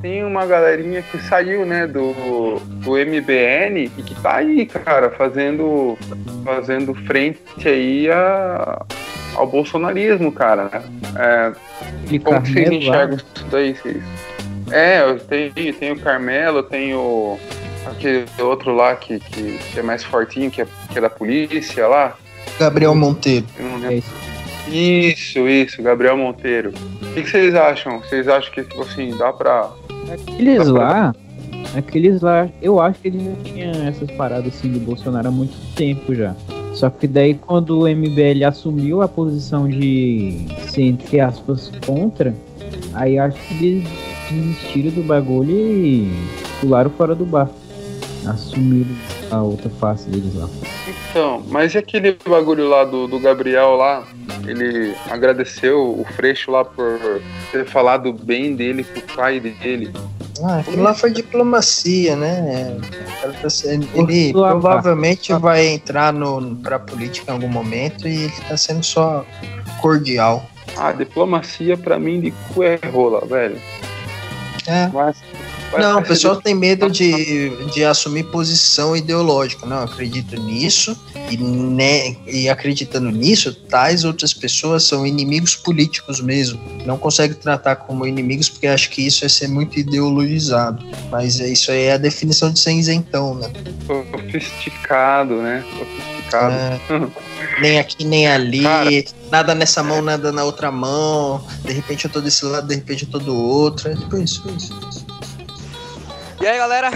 tem 0.00 0.24
uma 0.24 0.46
galerinha 0.46 1.02
que 1.02 1.18
saiu, 1.22 1.66
né, 1.66 1.86
do, 1.86 2.58
do 2.58 2.92
MBN 2.92 3.90
e 3.96 4.02
que 4.02 4.14
tá 4.20 4.36
aí, 4.36 4.66
cara, 4.66 5.10
fazendo, 5.10 5.96
fazendo 6.44 6.94
frente 6.94 7.68
aí 7.68 8.10
a, 8.10 8.84
ao 9.34 9.46
bolsonarismo, 9.46 10.32
cara. 10.32 10.70
Né? 10.72 10.82
É, 11.16 11.52
E 12.10 12.18
como 12.18 12.40
vocês 12.40 12.68
lá, 12.68 12.74
enxergam 12.74 13.16
isso 13.16 13.46
daí? 13.50 13.74
Vocês? 13.74 14.02
É, 14.70 15.02
eu 15.02 15.18
tenho, 15.18 15.74
tenho 15.74 15.94
o 15.94 16.00
Carmelo, 16.00 16.62
tenho 16.62 17.38
aquele 17.86 18.24
outro 18.38 18.74
lá 18.74 18.94
que, 18.94 19.18
que, 19.18 19.58
que 19.58 19.80
é 19.80 19.82
mais 19.82 20.04
fortinho, 20.04 20.50
que 20.50 20.62
é, 20.62 20.66
que 20.90 20.98
é 20.98 21.00
da 21.00 21.10
polícia 21.10 21.86
lá. 21.86 22.16
Gabriel 22.58 22.94
Monteiro. 22.94 23.46
Eu 23.58 23.64
não 23.66 23.76
é 23.76 23.78
lembro. 23.78 23.94
isso. 23.96 24.29
Isso, 24.70 25.48
isso, 25.48 25.82
Gabriel 25.82 26.16
Monteiro. 26.16 26.72
O 27.02 27.14
que, 27.14 27.22
que 27.22 27.30
vocês 27.30 27.54
acham? 27.54 27.98
Vocês 28.00 28.28
acham 28.28 28.52
que, 28.52 28.62
tipo 28.62 28.82
assim, 28.82 29.16
dá 29.16 29.32
pra. 29.32 29.70
Aqueles 30.12 30.68
lá, 30.68 31.14
aqueles 31.76 32.20
lá, 32.20 32.48
eu 32.60 32.80
acho 32.80 33.00
que 33.00 33.08
eles 33.08 33.22
já 33.22 33.32
tinham 33.44 33.86
essas 33.86 34.10
paradas 34.12 34.54
assim 34.54 34.72
do 34.72 34.80
Bolsonaro 34.80 35.28
há 35.28 35.30
muito 35.30 35.54
tempo 35.74 36.14
já. 36.14 36.34
Só 36.72 36.88
que 36.88 37.06
daí 37.06 37.34
quando 37.34 37.80
o 37.80 37.88
MBL 37.88 38.44
assumiu 38.46 39.02
a 39.02 39.08
posição 39.08 39.68
de 39.68 40.46
ser, 40.68 40.82
entre 40.82 41.20
aspas, 41.20 41.70
contra, 41.84 42.34
aí 42.94 43.18
acho 43.18 43.36
que 43.48 43.66
eles 43.66 43.88
desistiram 44.30 44.90
do 44.90 45.02
bagulho 45.02 45.50
e 45.50 46.10
pularam 46.60 46.90
fora 46.90 47.14
do 47.14 47.24
bar. 47.24 47.50
Assumiram 48.26 48.94
a 49.30 49.42
outra 49.42 49.70
face 49.70 50.08
deles 50.08 50.34
lá. 50.34 50.48
Então, 51.10 51.42
mas 51.48 51.74
e 51.74 51.78
aquele 51.78 52.16
bagulho 52.28 52.68
lá 52.68 52.84
do, 52.84 53.06
do 53.06 53.18
Gabriel 53.18 53.76
lá? 53.76 54.04
Ele 54.46 54.94
agradeceu 55.08 56.00
o 56.00 56.04
Freixo 56.16 56.50
lá 56.50 56.64
por 56.64 57.20
ter 57.52 57.66
falado 57.66 58.12
bem 58.12 58.54
dele 58.56 58.84
pro 58.84 59.02
pai 59.14 59.40
dele. 59.40 59.92
Ah, 60.42 60.58
aquilo 60.58 60.82
lá 60.82 60.94
foi 60.94 61.10
diplomacia, 61.10 62.16
né? 62.16 62.76
Ele 63.94 64.32
provavelmente 64.32 65.32
vai 65.34 65.66
entrar 65.66 66.12
no, 66.12 66.56
pra 66.56 66.78
política 66.78 67.30
em 67.30 67.34
algum 67.34 67.48
momento 67.48 68.08
e 68.08 68.24
ele 68.24 68.32
tá 68.48 68.56
sendo 68.56 68.82
só 68.82 69.24
cordial. 69.80 70.48
Ah, 70.76 70.92
diplomacia 70.92 71.76
pra 71.76 71.98
mim 71.98 72.20
de 72.20 72.30
cu 72.30 72.62
é 72.62 72.78
rola, 72.90 73.24
velho. 73.26 73.60
É. 74.66 74.88
Mas, 74.88 75.22
Não, 75.78 76.00
o 76.00 76.02
pessoal 76.02 76.36
tem 76.42 76.54
medo 76.54 76.90
de, 76.90 77.50
de 77.66 77.84
assumir 77.84 78.24
posição 78.24 78.96
ideológica. 78.96 79.66
Não, 79.66 79.82
acredito 79.82 80.36
nisso 80.40 80.96
e, 81.30 81.36
né, 81.36 82.16
e 82.26 82.48
acreditando 82.48 83.10
nisso, 83.10 83.54
tais 83.54 84.04
outras 84.04 84.34
pessoas 84.34 84.84
são 84.84 85.06
inimigos 85.06 85.54
políticos 85.54 86.20
mesmo. 86.20 86.60
Não 86.84 86.98
consegue 86.98 87.34
tratar 87.34 87.76
como 87.76 88.06
inimigos 88.06 88.48
porque 88.48 88.66
acho 88.66 88.90
que 88.90 89.06
isso 89.06 89.24
é 89.24 89.28
ser 89.28 89.48
muito 89.48 89.78
ideologizado. 89.78 90.84
Mas 91.10 91.40
é 91.40 91.48
isso 91.48 91.70
aí 91.70 91.84
é 91.84 91.92
a 91.92 91.98
definição 91.98 92.52
de 92.52 92.58
ser 92.58 92.72
isentão, 92.72 93.34
né? 93.34 93.50
sofisticado, 93.86 95.36
né? 95.36 95.64
Sofisticado. 95.78 96.54
É, 96.54 96.80
nem 97.60 97.78
aqui, 97.78 98.04
nem 98.04 98.26
ali, 98.26 98.62
Cara. 98.62 98.90
nada 99.30 99.54
nessa 99.54 99.82
mão, 99.82 100.00
nada 100.02 100.32
na 100.32 100.44
outra 100.44 100.70
mão. 100.70 101.44
De 101.64 101.72
repente 101.72 102.04
eu 102.04 102.10
tô 102.10 102.20
desse 102.20 102.44
lado, 102.44 102.68
de 102.68 102.74
repente 102.74 103.04
eu 103.04 103.10
tô 103.10 103.18
do 103.18 103.36
outro. 103.36 103.90
É 103.90 103.94
tipo 103.94 104.16
isso, 104.16 104.42
isso. 104.56 104.72
isso. 104.88 105.09
E 106.40 106.46
aí, 106.46 106.56
galera? 106.56 106.90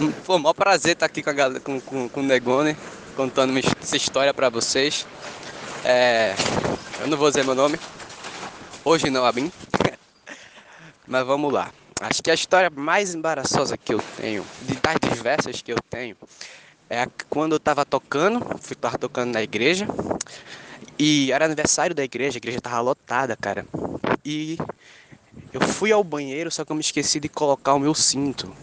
Hum, 0.00 0.10
Pô, 0.24 0.38
maior 0.38 0.54
prazer 0.54 0.92
estar 0.92 1.04
aqui 1.04 1.22
com, 1.22 1.28
a 1.28 1.32
galera, 1.34 1.60
com, 1.60 1.78
com, 1.78 2.08
com 2.08 2.20
o 2.20 2.22
Negone, 2.22 2.74
contando 3.14 3.52
essa 3.58 3.94
história 3.94 4.32
pra 4.32 4.48
vocês. 4.48 5.06
É, 5.84 6.34
eu 6.98 7.08
não 7.08 7.18
vou 7.18 7.28
dizer 7.28 7.44
meu 7.44 7.54
nome. 7.54 7.78
Hoje 8.82 9.10
não, 9.10 9.26
Abim. 9.26 9.52
Mas 11.06 11.26
vamos 11.26 11.52
lá. 11.52 11.70
Acho 12.00 12.22
que 12.22 12.30
a 12.30 12.34
história 12.34 12.70
mais 12.70 13.14
embaraçosa 13.14 13.76
que 13.76 13.92
eu 13.92 14.02
tenho, 14.16 14.42
de 14.62 14.76
das 14.76 14.96
diversas 15.12 15.60
que 15.60 15.72
eu 15.72 15.78
tenho, 15.90 16.16
é 16.88 17.06
quando 17.28 17.52
eu 17.52 17.60
tava 17.60 17.84
tocando, 17.84 18.40
fui 18.62 18.74
tava 18.74 18.96
tocando 18.96 19.34
na 19.34 19.42
igreja, 19.42 19.86
e 20.98 21.30
era 21.32 21.44
aniversário 21.44 21.94
da 21.94 22.02
igreja, 22.02 22.38
a 22.38 22.40
igreja 22.40 22.62
tava 22.62 22.80
lotada, 22.80 23.36
cara. 23.36 23.66
E 24.24 24.56
eu 25.52 25.60
fui 25.60 25.92
ao 25.92 26.04
banheiro, 26.04 26.50
só 26.50 26.64
que 26.64 26.72
eu 26.72 26.76
me 26.76 26.80
esqueci 26.80 27.18
de 27.18 27.28
colocar 27.28 27.74
o 27.74 27.78
meu 27.78 27.94
cinto. 27.94 28.54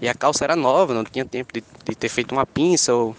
E 0.00 0.08
a 0.08 0.14
calça 0.14 0.44
era 0.44 0.56
nova, 0.56 0.94
não 0.94 1.04
tinha 1.04 1.24
tempo 1.24 1.52
de, 1.52 1.62
de 1.84 1.94
ter 1.94 2.08
feito 2.08 2.32
uma 2.32 2.46
pinça 2.46 2.94
ou 2.94 3.14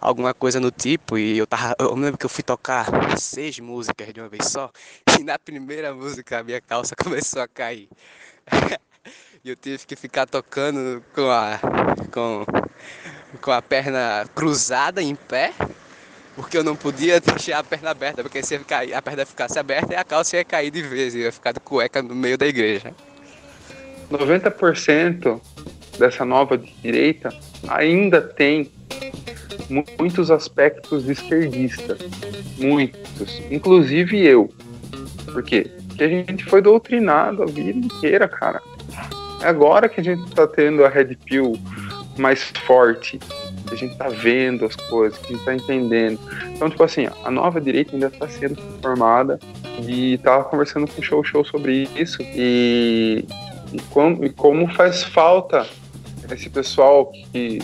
alguma 0.00 0.34
coisa 0.34 0.60
no 0.60 0.70
tipo. 0.70 1.16
E 1.18 1.38
eu 1.38 1.46
tava. 1.46 1.74
Eu 1.78 1.94
lembro 1.94 2.18
que 2.18 2.26
eu 2.26 2.30
fui 2.30 2.42
tocar 2.44 2.86
seis 3.18 3.58
músicas 3.58 4.12
de 4.12 4.20
uma 4.20 4.28
vez 4.28 4.46
só. 4.46 4.70
E 5.18 5.24
na 5.24 5.38
primeira 5.38 5.94
música 5.94 6.40
a 6.40 6.44
minha 6.44 6.60
calça 6.60 6.94
começou 7.02 7.40
a 7.42 7.48
cair. 7.48 7.88
E 9.44 9.50
eu 9.50 9.54
tive 9.54 9.86
que 9.86 9.94
ficar 9.94 10.26
tocando 10.26 11.00
com 11.14 11.30
a. 11.30 11.60
com, 12.12 12.44
com 13.40 13.52
a 13.52 13.62
perna 13.62 14.26
cruzada 14.34 15.00
em 15.00 15.14
pé. 15.14 15.52
Porque 16.36 16.56
eu 16.58 16.62
não 16.62 16.76
podia 16.76 17.18
deixar 17.18 17.58
a 17.60 17.64
perna 17.64 17.90
aberta, 17.90 18.22
porque 18.22 18.42
se 18.42 18.54
a 18.94 19.02
perna 19.02 19.24
ficasse 19.26 19.58
aberta, 19.58 19.98
a 19.98 20.04
calça 20.04 20.36
ia 20.36 20.44
cair 20.44 20.70
de 20.70 20.82
vez, 20.82 21.14
ia 21.14 21.32
ficar 21.32 21.52
de 21.52 21.60
cueca 21.60 22.02
no 22.02 22.14
meio 22.14 22.36
da 22.38 22.46
igreja. 22.46 22.92
90% 24.10 25.40
dessa 25.98 26.24
nova 26.24 26.56
direita 26.58 27.30
ainda 27.68 28.20
tem 28.20 28.70
mu- 29.68 29.84
muitos 29.98 30.30
aspectos 30.30 31.04
de 31.04 31.12
esquerdista. 31.12 31.96
Muitos. 32.58 33.40
Inclusive 33.50 34.20
eu. 34.24 34.52
Por 35.32 35.42
quê? 35.42 35.70
Porque 35.88 36.04
a 36.04 36.08
gente 36.08 36.44
foi 36.44 36.60
doutrinado 36.60 37.42
a 37.42 37.46
vida 37.46 37.78
inteira, 37.78 38.28
cara. 38.28 38.60
É 39.42 39.48
agora 39.48 39.88
que 39.88 40.00
a 40.00 40.04
gente 40.04 40.30
tá 40.34 40.46
tendo 40.46 40.84
a 40.84 40.88
Red 40.88 41.16
Pill 41.24 41.54
mais 42.18 42.42
forte. 42.66 43.18
A 43.76 43.78
gente 43.78 43.96
tá 43.96 44.08
vendo 44.08 44.64
as 44.64 44.74
coisas, 44.74 45.18
que 45.18 45.32
a 45.32 45.36
gente 45.36 45.44
tá 45.44 45.54
entendendo. 45.54 46.18
Então, 46.54 46.68
tipo 46.70 46.82
assim, 46.82 47.08
a 47.24 47.30
nova 47.30 47.60
direita 47.60 47.94
ainda 47.94 48.10
tá 48.10 48.28
sendo 48.28 48.56
formada. 48.80 49.38
E 49.86 50.18
tava 50.18 50.44
conversando 50.44 50.86
com 50.88 51.00
o 51.00 51.04
Show 51.04 51.22
Show 51.22 51.44
sobre 51.44 51.88
isso. 51.94 52.18
E 52.22 53.24
e 53.72 53.80
como, 53.90 54.24
e 54.24 54.30
como 54.30 54.72
faz 54.72 55.02
falta 55.02 55.66
esse 56.30 56.48
pessoal 56.48 57.10
que 57.12 57.60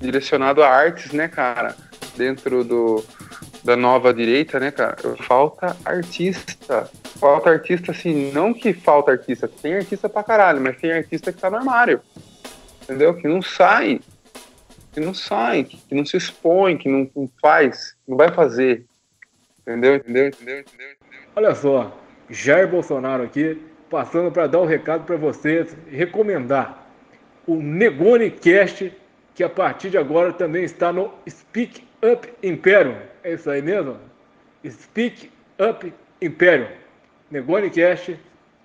direcionado 0.00 0.62
a 0.62 0.68
artes, 0.68 1.12
né, 1.12 1.28
cara, 1.28 1.74
dentro 2.16 2.64
do 2.64 3.04
da 3.62 3.76
nova 3.76 4.12
direita, 4.12 4.60
né, 4.60 4.70
cara, 4.70 4.96
falta 5.20 5.74
artista. 5.84 6.90
Falta 7.18 7.48
artista, 7.48 7.92
assim, 7.92 8.30
não 8.32 8.52
que 8.52 8.74
falta 8.74 9.12
artista, 9.12 9.48
tem 9.48 9.74
artista 9.74 10.08
pra 10.08 10.22
caralho, 10.22 10.60
mas 10.60 10.76
tem 10.76 10.92
artista 10.92 11.32
que 11.32 11.40
tá 11.40 11.48
no 11.48 11.56
armário, 11.56 12.00
entendeu? 12.82 13.14
Que 13.14 13.26
não 13.26 13.40
sai, 13.40 14.00
que 14.94 15.00
não 15.00 15.12
sai, 15.12 15.64
que 15.64 15.94
não 15.94 16.06
se 16.06 16.16
expõe, 16.16 16.78
que 16.78 16.88
não, 16.88 17.10
não 17.16 17.28
faz, 17.42 17.96
não 18.06 18.16
vai 18.16 18.30
fazer, 18.32 18.84
entendeu? 19.60 19.96
Entendeu? 19.96 20.28
Entendeu? 20.28 20.60
Entendeu? 20.60 20.88
Olha 21.34 21.52
só, 21.52 21.98
Jair 22.30 22.68
Bolsonaro 22.68 23.24
aqui, 23.24 23.60
passando 23.90 24.30
para 24.30 24.46
dar 24.46 24.60
um 24.60 24.66
recado 24.66 25.04
para 25.04 25.16
vocês 25.16 25.76
e 25.90 25.96
recomendar 25.96 26.86
o 27.44 27.56
Negone 27.56 28.30
Cast, 28.30 28.92
que 29.34 29.42
a 29.42 29.48
partir 29.48 29.90
de 29.90 29.98
agora 29.98 30.32
também 30.32 30.62
está 30.62 30.92
no 30.92 31.12
Speak 31.28 31.82
Up 32.00 32.32
Imperium. 32.40 32.96
É 33.24 33.32
isso 33.32 33.50
aí 33.50 33.60
mesmo? 33.60 33.96
Speak 34.64 35.28
Up 35.58 35.92
Imperium. 36.22 36.68
Negone 37.32 37.68
Cast, 37.68 38.16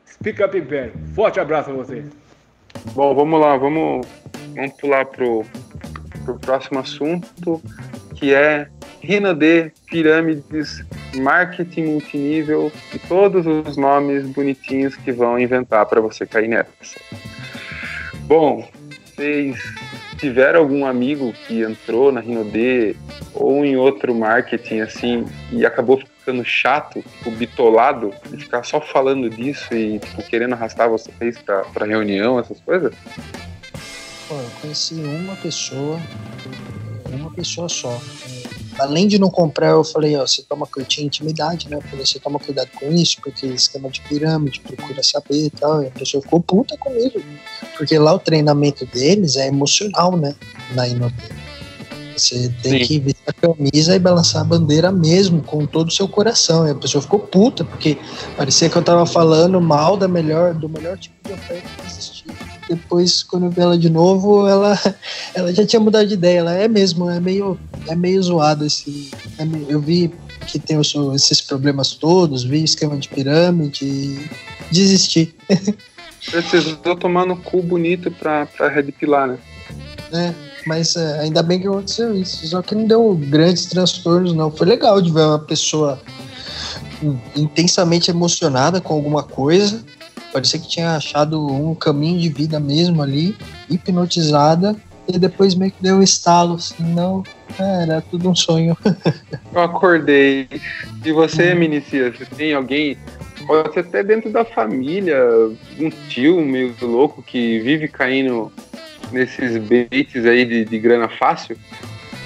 Speak 0.05 0.43
Up 0.43 0.55
Imperium. 0.55 0.93
Forte 1.15 1.39
abraço 1.39 1.71
a 1.71 1.74
vocês. 1.74 2.05
Bom, 2.93 3.15
vamos 3.15 3.41
lá, 3.41 3.57
vamos, 3.57 4.07
vamos 4.55 4.74
pular 4.74 5.05
pro, 5.05 5.43
pro 6.25 6.39
próximo 6.39 6.79
assunto, 6.79 7.61
que 8.15 8.33
é 8.33 8.67
Rina 9.01 9.33
D, 9.33 9.71
pirâmides, 9.87 10.83
marketing 11.15 11.85
multinível 11.85 12.71
e 12.93 12.99
todos 12.99 13.45
os 13.45 13.77
nomes 13.77 14.25
bonitinhos 14.27 14.95
que 14.95 15.11
vão 15.11 15.39
inventar 15.39 15.85
para 15.85 16.01
você 16.01 16.25
cair 16.25 16.47
nessa. 16.47 16.99
Bom, 18.23 18.67
vocês 19.05 19.57
tiveram 20.17 20.59
algum 20.59 20.85
amigo 20.85 21.33
que 21.47 21.61
entrou 21.61 22.11
na 22.11 22.19
Rinode 22.19 22.95
ou 23.33 23.63
em 23.63 23.77
outro 23.77 24.13
marketing 24.13 24.81
assim 24.81 25.25
e 25.51 25.65
acabou 25.65 25.97
ficando 25.97 26.43
chato, 26.43 27.01
tipo, 27.01 27.31
bitolado, 27.31 28.13
de 28.29 28.37
ficar 28.37 28.63
só 28.63 28.81
falando 28.81 29.29
disso 29.29 29.73
e 29.73 29.99
tipo, 29.99 30.21
querendo 30.23 30.53
arrastar 30.53 30.89
vocês 30.89 31.37
pra 31.41 31.85
reunião, 31.85 32.37
essas 32.37 32.59
coisas? 32.59 32.93
Eu 34.69 34.73
conheci 34.73 34.93
uma 34.93 35.35
pessoa, 35.38 35.99
uma 37.11 37.31
pessoa 37.31 37.67
só. 37.67 37.99
Além 38.77 39.07
de 39.07 39.17
não 39.17 39.29
comprar, 39.29 39.69
eu 39.69 39.83
falei, 39.83 40.15
ó, 40.15 40.27
você 40.27 40.43
toma 40.43 40.67
tinha 40.88 41.07
intimidade, 41.07 41.67
né? 41.67 41.77
Eu 41.77 41.81
falei, 41.81 42.05
você 42.05 42.19
toma 42.19 42.38
cuidado 42.38 42.69
com 42.79 42.91
isso, 42.91 43.17
porque 43.19 43.47
esquema 43.47 43.89
de 43.89 43.99
pirâmide, 44.01 44.59
procura 44.59 45.01
saber 45.01 45.47
e 45.47 45.49
tal. 45.49 45.81
E 45.81 45.88
a 45.88 45.91
pessoa 45.91 46.21
ficou 46.21 46.39
puta 46.39 46.77
comigo. 46.77 47.19
Porque 47.75 47.97
lá 47.97 48.13
o 48.13 48.19
treinamento 48.19 48.85
deles 48.85 49.38
é 49.38 49.47
emocional, 49.47 50.15
né? 50.15 50.35
Na 50.75 50.88
Inodê. 50.88 51.15
Você 52.15 52.53
tem 52.61 52.79
Sim. 52.79 52.85
que 52.85 52.99
vestir 52.99 53.23
a 53.25 53.33
camisa 53.33 53.95
e 53.95 53.99
balançar 53.99 54.41
a 54.41 54.45
bandeira 54.45 54.91
mesmo, 54.91 55.41
com 55.41 55.65
todo 55.65 55.88
o 55.88 55.91
seu 55.91 56.07
coração. 56.07 56.67
E 56.67 56.71
a 56.71 56.75
pessoa 56.75 57.01
ficou 57.01 57.19
puta, 57.19 57.63
porque 57.63 57.97
parecia 58.38 58.69
que 58.69 58.75
eu 58.77 58.83
tava 58.83 59.07
falando 59.07 59.59
mal 59.59 59.97
da 59.97 60.07
melhor, 60.07 60.53
do 60.53 60.69
melhor 60.69 60.95
tipo 60.99 61.15
de 61.27 61.33
oferta. 61.33 61.67
Depois, 62.69 63.23
quando 63.23 63.45
eu 63.47 63.49
vi 63.49 63.61
ela 63.61 63.77
de 63.77 63.89
novo, 63.89 64.47
ela, 64.47 64.79
ela 65.33 65.53
já 65.53 65.65
tinha 65.65 65.79
mudado 65.79 66.07
de 66.07 66.13
ideia. 66.13 66.39
Ela 66.39 66.53
é 66.53 66.67
mesmo, 66.67 67.09
é 67.09 67.19
meio, 67.19 67.59
é 67.88 67.95
meio 67.95 68.21
zoado 68.21 68.65
esse. 68.65 69.09
é 69.38 69.43
meio- 69.45 69.65
eu 69.69 69.79
vi 69.81 70.13
que 70.47 70.59
tem 70.59 70.77
os- 70.77 70.93
esses 71.15 71.41
problemas 71.41 71.91
todos, 71.91 72.43
vi 72.43 72.63
esquema 72.63 72.95
de 72.97 73.09
pirâmide 73.09 73.85
e 73.85 74.29
desisti. 74.71 75.33
Precisou 76.31 76.95
tomar 76.97 77.25
no 77.25 77.38
cu 77.38 77.61
bonito 77.63 78.11
pra, 78.11 78.45
pra 78.45 78.67
redepilar, 78.67 79.27
né? 79.27 79.38
né? 80.11 80.35
Mas 80.65 80.95
é, 80.95 81.21
ainda 81.21 81.41
bem 81.41 81.59
que 81.59 81.67
aconteceu 81.67 82.13
isso. 82.15 82.45
Só 82.47 82.61
que 82.61 82.75
não 82.75 82.85
deu 82.85 83.13
grandes 83.15 83.65
transtornos, 83.67 84.33
não. 84.33 84.51
Foi 84.51 84.67
legal 84.67 85.01
de 85.01 85.11
ver 85.11 85.21
uma 85.21 85.39
pessoa 85.39 85.99
in- 87.01 87.17
intensamente 87.35 88.11
emocionada 88.11 88.81
com 88.81 88.93
alguma 88.93 89.23
coisa. 89.23 89.81
Parecia 90.31 90.59
que 90.59 90.67
tinha 90.67 90.95
achado 90.95 91.45
um 91.48 91.74
caminho 91.74 92.19
de 92.19 92.29
vida 92.29 92.59
mesmo 92.59 93.01
ali, 93.01 93.36
hipnotizada. 93.69 94.75
E 95.07 95.17
depois 95.17 95.55
meio 95.55 95.71
que 95.71 95.81
deu 95.81 95.95
um 95.95 96.03
estalo, 96.03 96.55
assim, 96.55 96.83
não, 96.83 97.24
era 97.57 98.00
tudo 98.00 98.29
um 98.29 98.36
sonho. 98.36 98.77
Eu 99.51 99.62
acordei. 99.62 100.48
E 101.03 101.12
você, 101.12 101.55
Minicia, 101.55 102.12
você 102.12 102.25
tem 102.25 102.53
alguém, 102.53 102.95
pode 103.48 103.74
ser 103.74 103.79
até 103.79 104.03
dentro 104.03 104.31
da 104.31 104.45
família, 104.45 105.17
um 105.79 105.89
tio 106.09 106.39
meio 106.41 106.75
louco 106.79 107.24
que 107.24 107.59
vive 107.59 107.88
caindo 107.88 108.51
nesses 109.12 109.57
baits 109.57 110.25
aí 110.25 110.45
de, 110.45 110.65
de 110.65 110.79
grana 110.79 111.09
fácil? 111.09 111.57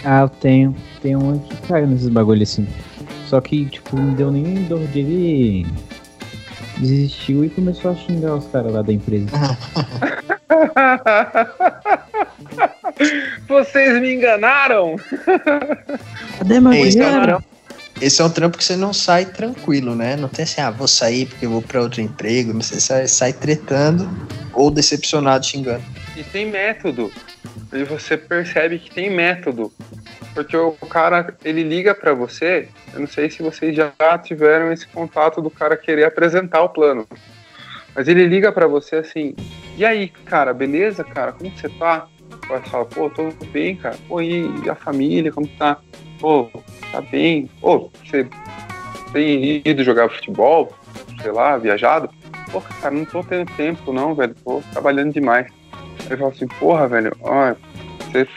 Ah, 0.04 0.22
eu 0.22 0.30
tenho. 0.30 0.76
Tem 1.02 1.16
um 1.16 1.40
que 1.40 1.56
caiu 1.68 1.88
nesses 1.88 2.10
bagulho 2.10 2.44
assim. 2.44 2.68
Só 3.28 3.40
que, 3.40 3.66
tipo, 3.66 3.96
não 3.96 4.14
deu 4.14 4.30
nem 4.30 4.64
dor 4.64 4.86
de 4.88 5.00
ele. 5.00 5.66
Desistiu 6.78 7.46
e 7.46 7.50
começou 7.50 7.92
a 7.92 7.96
xingar 7.96 8.36
os 8.36 8.48
caras 8.48 8.74
lá 8.74 8.82
da 8.82 8.92
empresa. 8.92 9.28
Vocês 13.48 14.02
me 14.02 14.14
enganaram! 14.14 14.96
Cadê 16.38 16.60
meu 16.60 16.74
Esse 16.74 17.00
é, 17.00 17.08
um 17.08 17.22
trampo, 17.22 17.46
esse 18.02 18.22
é 18.22 18.26
um 18.26 18.30
trampo 18.30 18.58
que 18.58 18.64
você 18.64 18.76
não 18.76 18.94
sai 18.94 19.26
tranquilo, 19.26 19.96
né? 19.96 20.16
Não 20.16 20.30
tem 20.30 20.44
assim, 20.44 20.62
ah, 20.62 20.72
vou 20.72 20.88
sair 20.88 21.26
porque 21.26 21.46
eu 21.46 21.52
vou 21.52 21.62
pra 21.62 21.82
outro 21.82 22.02
emprego. 22.02 22.54
Você 22.54 22.80
sai, 22.80 23.08
sai 23.08 23.34
tretando 23.34 24.10
ou 24.54 24.70
decepcionado 24.72 25.46
xingando. 25.46 25.84
E 26.16 26.24
tem 26.24 26.50
método. 26.50 27.12
E 27.72 27.84
você 27.84 28.18
percebe 28.18 28.80
que 28.80 28.92
tem 28.92 29.10
método. 29.10 29.72
Porque 30.34 30.58
o 30.58 30.72
cara, 30.90 31.36
ele 31.46 31.64
liga 31.64 31.94
pra 31.94 32.14
você, 32.14 32.68
eu 32.94 33.02
não 33.02 33.08
sei 33.08 33.30
se 33.30 33.44
vocês 33.44 33.76
já 33.76 33.92
tiveram 34.18 34.72
esse 34.72 34.88
contato 34.88 35.42
do 35.42 35.50
cara 35.50 35.78
querer 35.78 36.06
apresentar 36.06 36.64
o 36.64 36.70
plano. 36.70 37.08
Mas 37.96 38.08
ele 38.08 38.26
liga 38.26 38.52
pra 38.52 38.66
você 38.66 38.96
assim, 38.96 39.36
e 39.78 39.86
aí, 39.86 40.08
cara, 40.08 40.54
beleza, 40.54 41.04
cara? 41.04 41.32
Como 41.32 41.52
você 41.56 41.70
tá? 41.70 42.08
Você 42.48 42.70
fala, 42.70 42.86
pô, 42.86 43.10
tô 43.10 43.30
bem, 43.52 43.76
cara. 43.76 43.96
Pô, 44.08 44.22
e 44.22 44.70
a 44.70 44.76
família, 44.76 45.32
como 45.32 45.48
tá? 45.48 45.78
Pô, 46.20 46.50
tá 46.92 47.02
bem. 47.02 47.50
Pô, 47.62 47.92
você 48.04 48.28
tem 49.12 49.62
ido 49.64 49.84
jogar 49.84 50.10
futebol? 50.10 50.74
Sei 51.22 51.32
lá, 51.32 51.58
viajado? 51.58 52.10
Pô, 52.52 52.60
cara, 52.60 52.94
não 52.94 53.06
tô 53.06 53.24
tendo 53.24 53.52
tempo 53.54 53.94
não, 53.94 54.16
velho. 54.16 54.36
Tô 54.44 54.62
trabalhando 54.72 55.14
demais. 55.14 55.48
Aí 55.74 56.12
eu 56.12 56.18
falo 56.18 56.32
assim, 56.32 56.48
porra, 56.48 56.88
velho, 56.88 57.16
ó, 57.22 57.56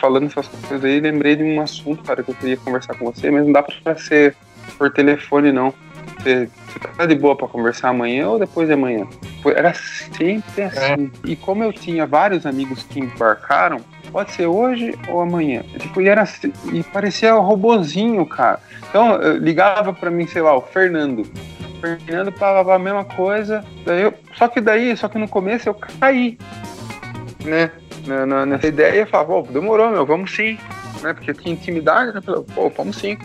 falando 0.00 0.26
essas 0.26 0.48
coisas 0.48 0.84
aí, 0.84 1.00
lembrei 1.00 1.36
de 1.36 1.42
um 1.42 1.60
assunto, 1.60 2.02
cara, 2.02 2.22
que 2.22 2.30
eu 2.30 2.34
queria 2.34 2.56
conversar 2.56 2.94
com 2.94 3.04
você, 3.12 3.30
mas 3.30 3.44
não 3.44 3.52
dá 3.52 3.62
pra 3.62 3.96
ser 3.96 4.34
por 4.78 4.90
telefone, 4.92 5.52
não. 5.52 5.72
Você, 6.20 6.48
você 6.66 6.78
tá 6.96 7.06
de 7.06 7.14
boa 7.14 7.36
pra 7.36 7.46
conversar 7.46 7.90
amanhã 7.90 8.28
ou 8.28 8.38
depois 8.38 8.66
de 8.68 8.74
amanhã? 8.74 9.06
Foi- 9.42 9.54
Era 9.54 9.72
sempre 9.74 10.62
assim. 10.62 11.10
E 11.24 11.36
como 11.36 11.62
eu 11.62 11.72
tinha 11.72 12.06
vários 12.06 12.46
amigos 12.46 12.82
que 12.84 13.00
embarcaram, 13.00 13.80
pode 14.10 14.32
ser 14.32 14.46
hoje 14.46 14.94
ou 15.08 15.20
amanhã. 15.20 15.62
E, 15.74 15.78
Tipo, 15.78 16.00
e 16.00 16.08
era 16.08 16.22
assim- 16.22 16.52
e 16.72 16.82
parecia 16.82 17.36
um 17.36 17.42
robozinho, 17.42 18.24
cara. 18.26 18.58
Então, 18.88 19.18
ligava 19.38 19.92
pra 19.92 20.10
mim, 20.10 20.26
sei 20.26 20.42
lá, 20.42 20.56
o 20.56 20.60
Fernando. 20.62 21.20
O 21.22 21.80
Fernando 21.80 22.32
falava 22.32 22.74
a 22.74 22.78
mesma 22.78 23.04
coisa. 23.04 23.64
Daí 23.84 24.02
eu, 24.02 24.14
só 24.34 24.48
que 24.48 24.60
daí, 24.60 24.96
só 24.96 25.08
que 25.08 25.18
no 25.18 25.28
começo 25.28 25.68
eu 25.68 25.74
caí 25.74 26.38
né, 27.44 27.70
na, 28.06 28.24
na- 28.26 28.46
nessa 28.46 28.66
ideia 28.66 29.02
e 29.02 29.06
falava, 29.06 29.42
pô, 29.42 29.52
demorou, 29.52 29.90
meu, 29.90 30.06
vamos 30.06 30.34
sim, 30.34 30.58
né, 31.02 31.12
porque 31.12 31.34
tinha 31.34 31.54
intimidade, 31.54 32.14
né, 32.14 32.20
pô, 32.54 32.70
vamos 32.76 32.96
sim, 32.96 33.16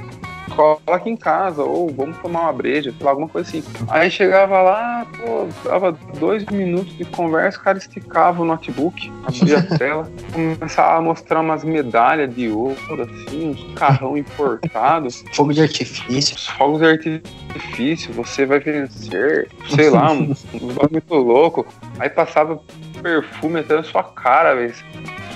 cola 0.55 0.79
aqui 0.89 1.09
em 1.09 1.15
casa, 1.15 1.63
ou 1.63 1.89
vamos 1.89 2.17
tomar 2.17 2.41
uma 2.41 2.51
breja, 2.53 2.91
sei 2.91 3.05
lá, 3.05 3.11
alguma 3.11 3.29
coisa 3.29 3.47
assim. 3.47 3.63
Aí 3.87 4.11
chegava 4.11 4.61
lá, 4.61 5.05
pô, 5.17 5.47
dava 5.63 5.93
dois 6.19 6.43
minutos 6.47 6.93
de 6.97 7.05
conversa, 7.05 7.57
o 7.57 7.61
cara 7.61 7.77
esticava 7.77 8.41
o 8.41 8.45
notebook, 8.45 9.09
abria 9.25 9.59
a 9.59 9.77
tela, 9.77 10.11
começava 10.33 10.97
a 10.97 11.01
mostrar 11.01 11.39
umas 11.39 11.63
medalhas 11.63 12.35
de 12.35 12.49
ouro, 12.49 12.75
assim, 13.03 13.51
uns 13.51 13.63
carrão 13.75 14.17
importados, 14.17 15.23
Fogo 15.33 15.53
de 15.53 15.61
artifício. 15.61 16.35
os 16.35 16.47
fogos 16.47 16.79
de 16.81 16.85
artifício, 16.87 18.13
você 18.13 18.45
vai 18.45 18.59
vencer, 18.59 19.47
sei 19.73 19.89
lá, 19.89 20.11
um, 20.11 20.33
um 20.53 20.67
bagulho 20.73 20.89
muito 20.91 21.15
louco. 21.15 21.65
Aí 21.97 22.09
passava 22.09 22.59
perfume 23.01 23.59
até 23.59 23.75
na 23.75 23.83
sua 23.83 24.03
cara, 24.03 24.55
velho. 24.55 24.73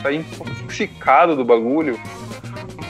Saí 0.01 0.17
intoxicado 0.17 1.35
do 1.35 1.43
bagulho. 1.43 1.99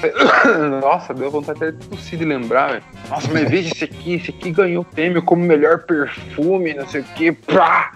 Nossa, 0.81 1.13
deu 1.13 1.31
vontade 1.31 1.63
até 1.63 1.71
de 1.71 1.87
tossir 1.87 2.19
de 2.19 2.25
lembrar, 2.25 2.71
velho. 2.71 2.83
Nossa, 3.09 3.31
mas 3.31 3.49
veja 3.49 3.71
esse 3.71 3.83
aqui, 3.83 4.15
esse 4.15 4.29
aqui 4.29 4.51
ganhou 4.51 4.83
prêmio 4.83 5.21
como 5.21 5.43
melhor 5.43 5.83
perfume, 5.83 6.73
não 6.73 6.87
sei 6.87 7.01
o 7.01 7.03
que, 7.03 7.31
pá! 7.31 7.91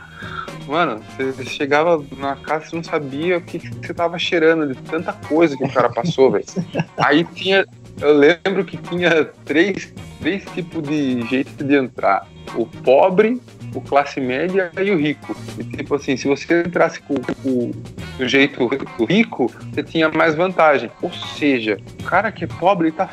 Mano, 0.67 1.01
você 1.17 1.45
chegava 1.45 2.03
na 2.17 2.35
casa 2.35 2.67
e 2.71 2.75
não 2.75 2.83
sabia 2.83 3.39
o 3.39 3.41
que, 3.41 3.57
que 3.57 3.87
você 3.87 3.91
tava 3.91 4.19
cheirando 4.19 4.71
de 4.71 4.79
tanta 4.83 5.11
coisa 5.13 5.57
que 5.57 5.63
o 5.63 5.69
cara 5.69 5.89
passou, 5.89 6.31
velho. 6.31 6.45
Aí 6.97 7.23
tinha. 7.23 7.65
Eu 7.99 8.15
lembro 8.15 8.63
que 8.63 8.77
tinha 8.77 9.25
três, 9.45 9.91
três 10.21 10.45
tipos 10.53 10.83
de 10.83 11.23
jeito 11.23 11.63
de 11.63 11.75
entrar. 11.75 12.27
O 12.55 12.67
pobre, 12.67 13.41
o 13.73 13.81
classe 13.81 14.19
média 14.19 14.71
e 14.81 14.91
o 14.91 14.97
rico. 14.97 15.35
E 15.57 15.63
tipo 15.63 15.95
assim, 15.95 16.15
se 16.17 16.27
você 16.27 16.61
entrasse 16.61 16.99
com, 17.01 17.15
com 17.15 17.71
o 18.19 18.27
jeito 18.27 18.67
rico, 19.07 19.51
você 19.73 19.83
tinha 19.83 20.09
mais 20.09 20.35
vantagem. 20.35 20.91
Ou 21.01 21.11
seja, 21.11 21.77
o 21.99 22.03
cara 22.03 22.31
que 22.31 22.43
é 22.43 22.47
pobre 22.47 22.91
tá 22.91 23.09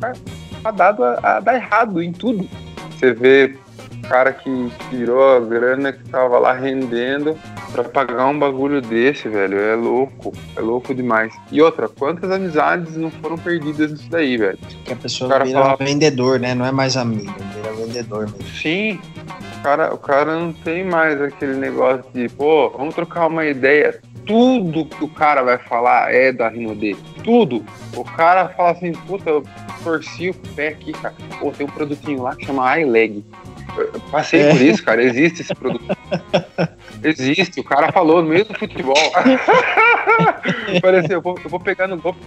tá 0.00 0.12
fadado 0.62 1.04
a, 1.04 1.36
a 1.36 1.40
dar 1.40 1.54
errado 1.54 2.02
em 2.02 2.12
tudo. 2.12 2.48
Você 2.92 3.12
vê 3.12 3.54
o 4.04 4.08
cara 4.08 4.32
que 4.32 4.50
tirou 4.90 5.36
a 5.36 5.40
grana 5.40 5.92
que 5.92 6.04
tava 6.08 6.38
lá 6.38 6.52
rendendo 6.52 7.36
pra 7.72 7.82
pagar 7.84 8.26
um 8.26 8.38
bagulho 8.38 8.80
desse, 8.80 9.28
velho, 9.28 9.58
é 9.58 9.74
louco. 9.74 10.32
É 10.56 10.60
louco 10.60 10.94
demais. 10.94 11.34
E 11.50 11.60
outra, 11.60 11.88
quantas 11.88 12.30
amizades 12.30 12.96
não 12.96 13.10
foram 13.10 13.36
perdidas 13.36 13.90
nisso 13.92 14.08
daí, 14.08 14.36
velho? 14.36 14.58
Que 14.84 14.92
a 14.92 14.96
pessoa 14.96 15.28
O 15.28 15.32
cara 15.32 15.44
vira 15.44 15.60
falava- 15.60 15.84
vendedor, 15.84 16.38
né? 16.38 16.54
Não 16.54 16.64
é 16.64 16.72
mais 16.72 16.96
amigo, 16.96 17.32
vira 17.54 17.72
vendedor 17.74 18.30
mesmo. 18.30 18.44
Sim, 18.60 18.98
cara, 19.66 19.92
o 19.92 19.98
cara 19.98 20.38
não 20.38 20.52
tem 20.52 20.84
mais 20.84 21.20
aquele 21.20 21.54
negócio 21.56 22.04
de, 22.14 22.28
pô, 22.28 22.70
vamos 22.70 22.94
trocar 22.94 23.26
uma 23.26 23.44
ideia. 23.44 24.00
Tudo 24.24 24.84
que 24.86 25.02
o 25.04 25.08
cara 25.08 25.42
vai 25.42 25.58
falar 25.58 26.14
é 26.14 26.30
da 26.30 26.48
rima 26.48 26.72
dele. 26.72 26.98
Tudo. 27.24 27.64
O 27.96 28.04
cara 28.04 28.48
fala 28.50 28.70
assim, 28.70 28.92
puta, 28.92 29.28
eu 29.28 29.42
torci 29.82 30.30
o 30.30 30.34
pé 30.54 30.68
aqui, 30.68 30.92
cara. 30.92 31.14
Pô, 31.40 31.50
tem 31.50 31.66
um 31.66 31.70
produtinho 31.70 32.22
lá 32.22 32.36
que 32.36 32.46
chama 32.46 32.78
iLeg. 32.78 33.24
Eu 33.76 34.00
passei 34.12 34.40
É. 34.42 34.50
por 34.52 34.62
isso, 34.62 34.84
cara. 34.84 35.02
Existe 35.02 35.42
esse 35.42 35.54
produto. 35.54 35.84
Existe. 37.02 37.58
O 37.58 37.64
cara 37.64 37.90
falou 37.90 38.22
no 38.22 38.28
meio 38.28 38.44
do 38.44 38.56
futebol. 38.56 38.94
Assim, 41.00 41.12
eu 41.12 41.20
vou, 41.20 41.36
eu 41.42 41.50
vou 41.50 41.58
pegar 41.60 41.88
no 41.88 41.96
golpe, 41.96 42.20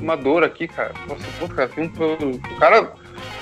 uma 0.00 0.16
dor 0.16 0.44
aqui, 0.44 0.68
cara. 0.68 0.92
Nossa, 1.08 1.24
pô, 1.40 1.48
cara, 1.48 1.68
tem 1.68 1.84
um 1.84 1.88
produto. 1.88 2.40
O 2.48 2.56
cara 2.56 2.92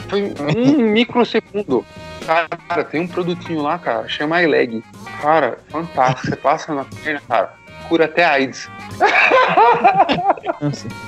foi 0.08 0.32
um 0.56 0.90
microsegundo. 0.90 1.84
Cara, 2.22 2.84
tem 2.84 3.00
um 3.00 3.08
produtinho 3.08 3.62
lá, 3.62 3.78
cara, 3.78 4.08
chama 4.08 4.42
iLeg. 4.42 4.82
Cara, 5.20 5.58
fantástico. 5.68 6.28
Você 6.28 6.36
passa 6.36 6.74
na 6.74 6.84
perna, 6.84 7.20
cara, 7.28 7.54
cura 7.88 8.04
até 8.04 8.24
AIDS. 8.24 8.70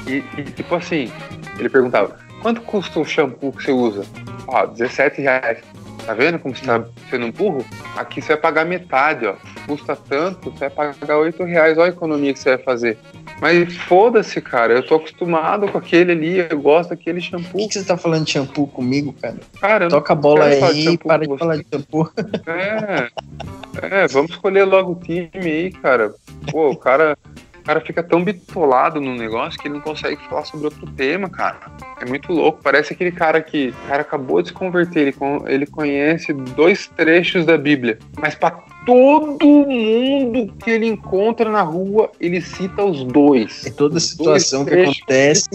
E, 0.07 0.25
e, 0.37 0.43
tipo 0.45 0.75
assim, 0.75 1.13
ele 1.59 1.69
perguntava, 1.69 2.19
quanto 2.43 2.61
custa 2.63 3.01
o 3.01 3.05
shampoo 3.05 3.53
que 3.53 3.65
você 3.65 3.73
usa? 3.73 4.05
Ó, 4.47 4.67
17 4.67 5.21
reais. 5.23 5.59
Tá 6.05 6.13
vendo 6.13 6.39
como 6.39 6.55
você 6.55 6.67
tá 6.67 6.85
sendo 7.09 7.27
um 7.27 7.33
burro? 7.33 7.65
Aqui 7.97 8.21
você 8.21 8.35
vai 8.35 8.37
pagar 8.37 8.67
metade, 8.67 9.27
ó. 9.27 9.37
Custa 9.67 9.97
tanto, 9.97 10.51
você 10.51 10.69
vai 10.69 10.93
pagar 10.93 11.17
8 11.17 11.43
reais. 11.45 11.79
Olha 11.79 11.87
a 11.87 11.95
economia 11.95 12.33
que 12.33 12.39
você 12.39 12.57
vai 12.57 12.65
fazer. 12.65 12.99
Mas 13.41 13.77
foda-se, 13.77 14.41
cara. 14.41 14.75
Eu 14.75 14.83
tô 14.87 14.95
acostumado 14.95 15.69
com 15.69 15.77
aquele 15.79 16.13
ali, 16.13 16.39
eu 16.51 16.61
gosto 16.61 16.91
daquele 16.91 17.21
Por 17.21 17.27
shampoo. 17.27 17.61
que, 17.61 17.69
que 17.69 17.75
você 17.75 17.85
tá 17.85 17.97
falando 17.97 18.25
de 18.25 18.31
shampoo 18.33 18.67
comigo, 18.67 19.15
cara? 19.21 19.37
Cara, 19.61 19.89
Toca 19.89 20.13
a 20.13 20.17
bola 20.17 20.45
aí 20.45 20.89
e 20.89 20.99
para 20.99 21.27
de 21.27 21.39
falar 21.39 21.57
de 21.57 21.67
shampoo. 21.71 22.11
É, 22.47 24.03
é, 24.03 24.09
vamos 24.09 24.31
escolher 24.31 24.65
logo 24.65 24.93
o 24.93 24.97
time 24.97 25.29
aí, 25.35 25.71
cara. 25.73 26.15
Pô, 26.51 26.71
o 26.71 26.77
cara 26.77 27.19
cara 27.65 27.81
fica 27.81 28.03
tão 28.03 28.23
bitolado 28.23 29.01
no 29.01 29.15
negócio 29.15 29.59
que 29.59 29.67
ele 29.67 29.75
não 29.75 29.81
consegue 29.81 30.17
falar 30.29 30.45
sobre 30.45 30.67
outro 30.67 30.87
tema, 30.93 31.29
cara. 31.29 31.59
É 32.01 32.05
muito 32.05 32.33
louco. 32.33 32.61
Parece 32.63 32.93
aquele 32.93 33.11
cara 33.11 33.41
que 33.41 33.69
o 33.69 33.89
cara 33.89 34.03
acabou 34.03 34.43
de 34.43 34.49
se 34.49 34.55
converter, 34.55 35.01
ele, 35.01 35.17
ele 35.47 35.67
conhece 35.67 36.33
dois 36.33 36.87
trechos 36.89 37.47
da 37.47 37.57
Bíblia, 37.57 37.99
mas 38.21 38.35
para 38.35 38.63
todo 38.85 39.47
mundo 39.47 40.53
que 40.63 40.71
ele 40.71 40.87
encontra 40.87 41.51
na 41.51 41.63
rua, 41.63 42.11
ele 42.21 42.41
cita 42.41 42.85
os 42.85 43.03
dois. 43.05 43.65
E 43.65 43.71
toda 43.71 43.99
situação 43.99 44.65
que 44.65 44.75
acontece, 44.75 45.49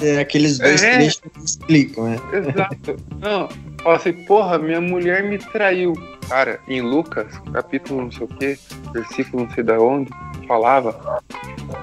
é 0.00 0.20
aqueles 0.20 0.58
dois 0.58 0.82
é. 0.82 0.96
trechos 0.96 1.20
que 1.20 1.44
explicam, 1.44 2.04
né? 2.04 2.16
Exato. 2.32 2.96
Não, 3.20 3.48
fala 3.82 3.96
assim, 3.96 4.12
porra, 4.24 4.58
minha 4.58 4.80
mulher 4.80 5.22
me 5.22 5.38
traiu. 5.38 5.92
Cara, 6.28 6.60
em 6.66 6.80
Lucas, 6.80 7.26
capítulo 7.52 8.02
não 8.02 8.10
sei 8.10 8.24
o 8.24 8.28
que, 8.28 8.58
versículo 8.94 9.44
não 9.44 9.50
sei 9.50 9.64
da 9.64 9.78
onde, 9.78 10.10
falava 10.46 11.20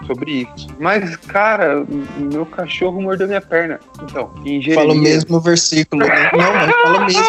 sobre 0.09 0.47
isso. 0.55 0.67
Mas, 0.79 1.15
cara, 1.17 1.85
meu 2.17 2.47
cachorro 2.47 2.99
mordeu 2.99 3.27
minha 3.27 3.41
perna. 3.41 3.79
Então, 4.01 4.33
em 4.43 4.59
Jeremias... 4.59 4.75
Fala 4.75 4.93
o 4.93 4.97
mesmo 4.97 5.39
versículo. 5.39 6.03
Né? 6.05 6.31
Não, 6.33 6.53
mas 6.53 6.71
fala 6.81 7.05
mesmo. 7.05 7.21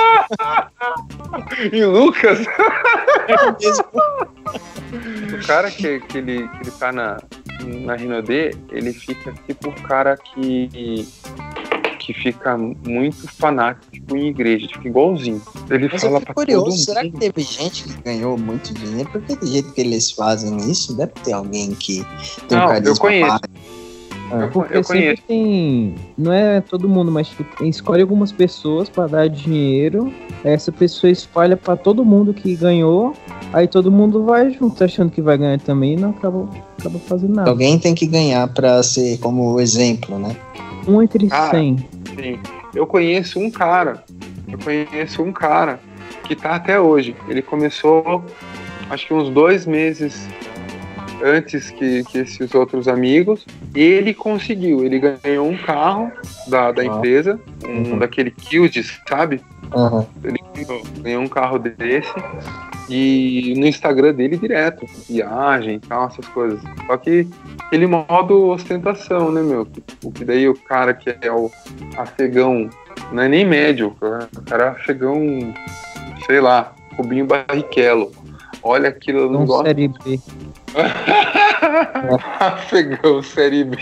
em 1.77 1.85
Lucas? 1.85 2.41
É 3.29 3.37
mesmo. 3.61 3.85
O 5.35 5.47
cara 5.47 5.71
que, 5.71 6.01
que, 6.01 6.19
ele, 6.19 6.49
que 6.49 6.63
ele 6.63 6.71
tá 6.79 6.91
na, 6.91 7.19
na 7.65 7.97
Rinodê, 7.97 8.55
ele 8.71 8.95
fica 8.95 9.35
tipo 9.47 9.69
o 9.69 9.83
cara 9.83 10.17
que 10.17 11.07
que 11.99 12.15
fica 12.15 12.57
muito 12.57 13.29
fanático 13.29 13.90
em 14.17 14.29
igreja, 14.29 14.69
fica 14.73 14.89
igualzinho. 14.89 15.41
Ele 15.69 15.89
Mas 15.91 16.03
fala 16.03 16.17
eu 16.17 16.21
fico 16.21 16.35
curioso, 16.35 16.79
será 16.79 17.03
que 17.03 17.13
teve 17.13 17.43
gente 17.43 17.85
que 17.85 18.03
ganhou 18.03 18.37
muito 18.39 18.73
dinheiro? 18.75 19.09
Porque 19.11 19.37
do 19.37 19.47
jeito 19.47 19.73
que 19.73 19.81
eles 19.81 20.11
fazem 20.11 20.57
isso, 20.71 20.95
deve 20.95 21.13
ter 21.25 21.33
alguém 21.33 21.73
que 21.75 22.05
tem 22.49 22.59
Não, 22.59 22.67
um 22.67 22.69
carisma 22.69 22.91
eu 22.91 22.97
conheço. 22.97 23.41
É, 24.33 24.47
porque 24.47 24.77
eu 24.77 24.85
conheço. 24.85 25.23
tem. 25.27 25.95
Não 26.17 26.33
é 26.33 26.61
todo 26.61 26.89
mundo, 26.89 27.11
mas 27.11 27.29
tipo, 27.29 27.45
tem, 27.57 27.69
escolhe 27.69 28.01
algumas 28.01 28.31
pessoas 28.31 28.89
para 28.89 29.07
dar 29.09 29.29
dinheiro. 29.29 30.13
Essa 30.45 30.71
pessoa 30.71 31.11
espalha 31.11 31.57
para 31.57 31.77
todo 31.77 32.05
mundo 32.05 32.33
que 32.33 32.55
ganhou. 32.55 33.13
Aí 33.53 33.67
todo 33.67 33.91
mundo 33.91 34.25
vai 34.25 34.53
junto 34.53 34.83
achando 34.85 35.11
que 35.11 35.21
vai 35.21 35.37
ganhar 35.37 35.59
também 35.61 35.95
e 35.95 35.97
não 35.97 36.11
acaba, 36.11 36.49
acaba 36.79 36.99
fazendo 37.01 37.35
nada. 37.35 37.51
Alguém 37.51 37.79
tem 37.79 37.95
que 37.95 38.07
ganhar 38.07 38.47
para 38.49 38.81
ser 38.83 39.19
como 39.19 39.61
exemplo, 39.61 40.19
né? 40.19 40.37
Um 40.87 41.03
entre 41.03 41.29
ah, 41.33 41.51
100. 41.51 41.77
Sim. 42.17 42.39
Eu 42.75 42.87
conheço 42.87 43.39
um 43.39 43.51
cara. 43.51 44.05
Eu 44.49 44.59
conheço 44.59 45.23
um 45.23 45.33
cara 45.33 45.81
que 46.25 46.35
tá 46.35 46.55
até 46.55 46.79
hoje. 46.79 47.15
Ele 47.29 47.43
começou, 47.43 48.25
acho 48.89 49.07
que 49.07 49.15
uns 49.15 49.31
dois 49.31 49.67
meses 49.67 50.29
antes 51.23 51.71
que, 51.71 52.05
que 52.05 52.19
esses 52.19 52.55
outros 52.55 52.89
amigos. 52.89 53.47
Ele 53.75 54.13
conseguiu. 54.15 54.85
Ele 54.85 54.99
ganhou 54.99 55.49
um 55.49 55.57
carro 55.57 56.11
da, 56.49 56.73
da 56.73 56.85
empresa, 56.85 57.39
um 57.65 57.93
uhum. 57.93 57.99
daquele 57.99 58.31
Kildes, 58.31 59.01
sabe? 59.09 59.41
Uhum. 59.75 60.07
Ele 60.25 60.39
ganhou, 60.55 60.83
ganhou 61.01 61.23
um 61.23 61.29
carro 61.29 61.59
desse 61.59 62.13
e 62.91 63.55
no 63.57 63.67
Instagram 63.67 64.13
dele 64.13 64.37
direto, 64.37 64.85
viagem 65.09 65.77
e 65.77 65.79
tal, 65.79 66.09
essas 66.09 66.27
coisas. 66.29 66.61
Só 66.87 66.97
que 66.97 67.29
aquele 67.65 67.87
modo 67.87 68.49
ostentação, 68.49 69.31
né, 69.31 69.41
meu? 69.41 69.69
O 70.03 70.11
que 70.11 70.25
daí 70.25 70.49
o 70.49 70.55
cara 70.55 70.93
que 70.93 71.17
é 71.23 71.31
o 71.31 71.49
afegão, 71.97 72.69
não 73.13 73.23
é 73.23 73.29
nem 73.29 73.47
médio, 73.47 73.95
o 74.01 74.43
cara 74.45 74.65
é 74.65 74.69
afegão, 74.69 75.55
sei 76.27 76.41
lá, 76.41 76.75
Rubinho 76.97 77.27
Barrichello. 77.27 78.11
Olha 78.61 78.89
aquilo, 78.89 79.21
eu 79.21 79.31
não, 79.31 79.41
não 79.41 79.47
gosto. 79.47 79.67
Série 79.67 79.89
B. 79.89 80.21
afegão, 82.41 83.23
série 83.23 83.65
B. 83.65 83.77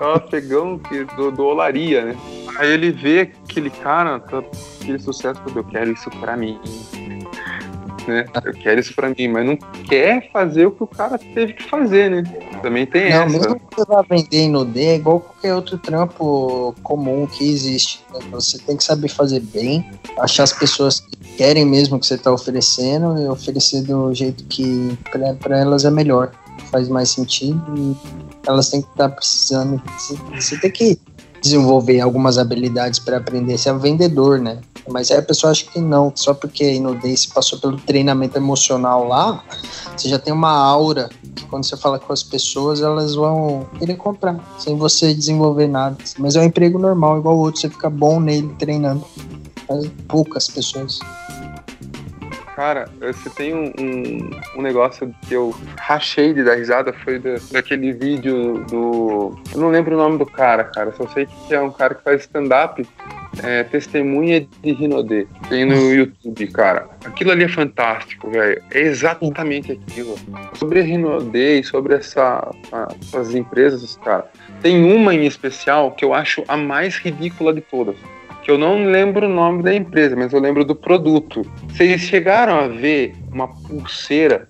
é 0.00 0.04
um 0.04 0.10
afegão 0.12 0.78
que, 0.80 1.04
do, 1.04 1.30
do 1.30 1.44
Olaria, 1.44 2.04
né? 2.04 2.16
Aí 2.58 2.70
ele 2.70 2.90
vê 2.90 3.32
aquele 3.44 3.70
cara, 3.70 4.18
tá, 4.18 4.42
aquele 4.80 4.98
sucesso, 4.98 5.40
eu 5.54 5.64
quero 5.64 5.92
isso 5.92 6.10
pra 6.20 6.36
mim. 6.36 6.58
Né? 8.06 8.24
Eu 8.44 8.52
quero 8.54 8.80
isso 8.80 8.94
pra 8.94 9.08
mim, 9.08 9.28
mas 9.28 9.44
não 9.44 9.56
quer 9.56 10.30
fazer 10.30 10.66
o 10.66 10.70
que 10.70 10.82
o 10.84 10.86
cara 10.86 11.18
teve 11.18 11.54
que 11.54 11.64
fazer, 11.64 12.10
né? 12.10 12.22
Também 12.62 12.86
tem 12.86 13.10
não, 13.10 13.22
essa. 13.22 13.38
Mesmo 13.38 13.60
que 13.60 13.76
você 13.76 13.84
vá 13.84 14.02
vender 14.02 14.48
no 14.48 14.64
D, 14.64 14.84
é 14.84 14.94
igual 14.94 15.20
qualquer 15.20 15.54
outro 15.54 15.76
trampo 15.76 16.74
comum 16.82 17.26
que 17.26 17.48
existe. 17.50 18.04
Né? 18.12 18.20
Você 18.30 18.58
tem 18.58 18.76
que 18.76 18.84
saber 18.84 19.08
fazer 19.08 19.40
bem, 19.40 19.90
achar 20.20 20.44
as 20.44 20.52
pessoas 20.52 21.00
que 21.00 21.16
querem 21.36 21.64
mesmo 21.64 21.96
o 21.96 22.00
que 22.00 22.06
você 22.06 22.16
tá 22.16 22.32
oferecendo 22.32 23.20
e 23.20 23.28
oferecer 23.28 23.82
do 23.82 24.14
jeito 24.14 24.44
que 24.44 24.96
para 25.42 25.58
elas 25.58 25.84
é 25.84 25.90
melhor. 25.90 26.30
Faz 26.70 26.88
mais 26.88 27.10
sentido 27.10 27.62
e 27.76 27.96
elas 28.46 28.70
têm 28.70 28.82
que 28.82 28.88
estar 28.88 29.08
tá 29.08 29.14
precisando. 29.14 29.82
Você 30.34 30.58
tem 30.58 30.70
que 30.70 30.98
desenvolver 31.46 32.00
algumas 32.00 32.38
habilidades 32.38 32.98
para 32.98 33.16
aprender 33.16 33.56
ser 33.58 33.72
um 33.72 33.78
vendedor, 33.78 34.38
né? 34.38 34.58
Mas 34.88 35.10
aí 35.10 35.18
a 35.18 35.22
pessoa 35.22 35.50
acha 35.50 35.64
que 35.66 35.80
não, 35.80 36.12
só 36.14 36.32
porque 36.34 36.64
a 36.64 36.72
Inodência 36.72 37.30
passou 37.34 37.58
pelo 37.58 37.76
treinamento 37.76 38.36
emocional 38.36 39.06
lá, 39.06 39.42
você 39.96 40.08
já 40.08 40.18
tem 40.18 40.32
uma 40.32 40.52
aura 40.52 41.08
que 41.34 41.44
quando 41.46 41.64
você 41.64 41.76
fala 41.76 41.98
com 41.98 42.12
as 42.12 42.22
pessoas, 42.22 42.80
elas 42.80 43.14
vão 43.14 43.66
querer 43.78 43.96
comprar, 43.96 44.38
sem 44.58 44.76
você 44.76 45.12
desenvolver 45.12 45.66
nada. 45.66 45.96
Mas 46.18 46.36
é 46.36 46.40
um 46.40 46.44
emprego 46.44 46.78
normal, 46.78 47.18
igual 47.18 47.36
o 47.36 47.40
outro, 47.40 47.60
você 47.60 47.68
fica 47.68 47.90
bom 47.90 48.20
nele 48.20 48.54
treinando. 48.58 49.04
Mas 49.68 49.90
poucas 50.06 50.48
pessoas. 50.48 51.00
Cara, 52.56 52.88
você 52.98 53.28
tem 53.28 53.54
um, 53.54 53.70
um, 53.78 54.30
um, 54.56 54.62
negócio 54.62 55.14
que 55.28 55.34
eu 55.34 55.54
rachei 55.78 56.32
de 56.32 56.42
dar 56.42 56.54
risada, 56.54 56.90
foi 56.90 57.18
da, 57.18 57.34
daquele 57.52 57.92
vídeo 57.92 58.64
do. 58.70 59.38
Eu 59.52 59.60
não 59.60 59.68
lembro 59.68 59.94
o 59.94 59.98
nome 59.98 60.16
do 60.16 60.24
cara, 60.24 60.64
cara. 60.64 60.90
Só 60.92 61.06
sei 61.08 61.26
que 61.26 61.54
é 61.54 61.60
um 61.60 61.70
cara 61.70 61.94
que 61.94 62.02
faz 62.02 62.22
stand-up. 62.22 62.82
É, 63.42 63.62
testemunha 63.64 64.48
de 64.62 64.72
Rinodê. 64.72 65.26
Tem 65.50 65.66
no 65.66 65.92
YouTube, 65.92 66.46
cara. 66.46 66.88
Aquilo 67.04 67.32
ali 67.32 67.44
é 67.44 67.48
fantástico, 67.48 68.30
velho. 68.30 68.62
É 68.70 68.80
exatamente 68.80 69.72
aquilo. 69.72 70.14
Sobre 70.54 70.80
a 70.80 70.82
Rinodê 70.82 71.60
e 71.60 71.64
sobre 71.64 71.94
essa, 71.94 72.50
a, 72.72 72.88
essas 72.98 73.34
empresas, 73.34 73.98
cara. 74.02 74.24
Tem 74.62 74.82
uma 74.82 75.14
em 75.14 75.26
especial 75.26 75.90
que 75.92 76.02
eu 76.02 76.14
acho 76.14 76.42
a 76.48 76.56
mais 76.56 76.96
ridícula 76.96 77.52
de 77.52 77.60
todas 77.60 77.96
que 78.46 78.52
eu 78.52 78.56
não 78.56 78.84
lembro 78.84 79.26
o 79.26 79.28
nome 79.28 79.64
da 79.64 79.74
empresa, 79.74 80.14
mas 80.14 80.32
eu 80.32 80.38
lembro 80.38 80.64
do 80.64 80.76
produto. 80.76 81.42
Vocês 81.66 82.00
chegaram 82.02 82.54
a 82.54 82.68
ver 82.68 83.12
uma 83.32 83.48
pulseira 83.48 84.48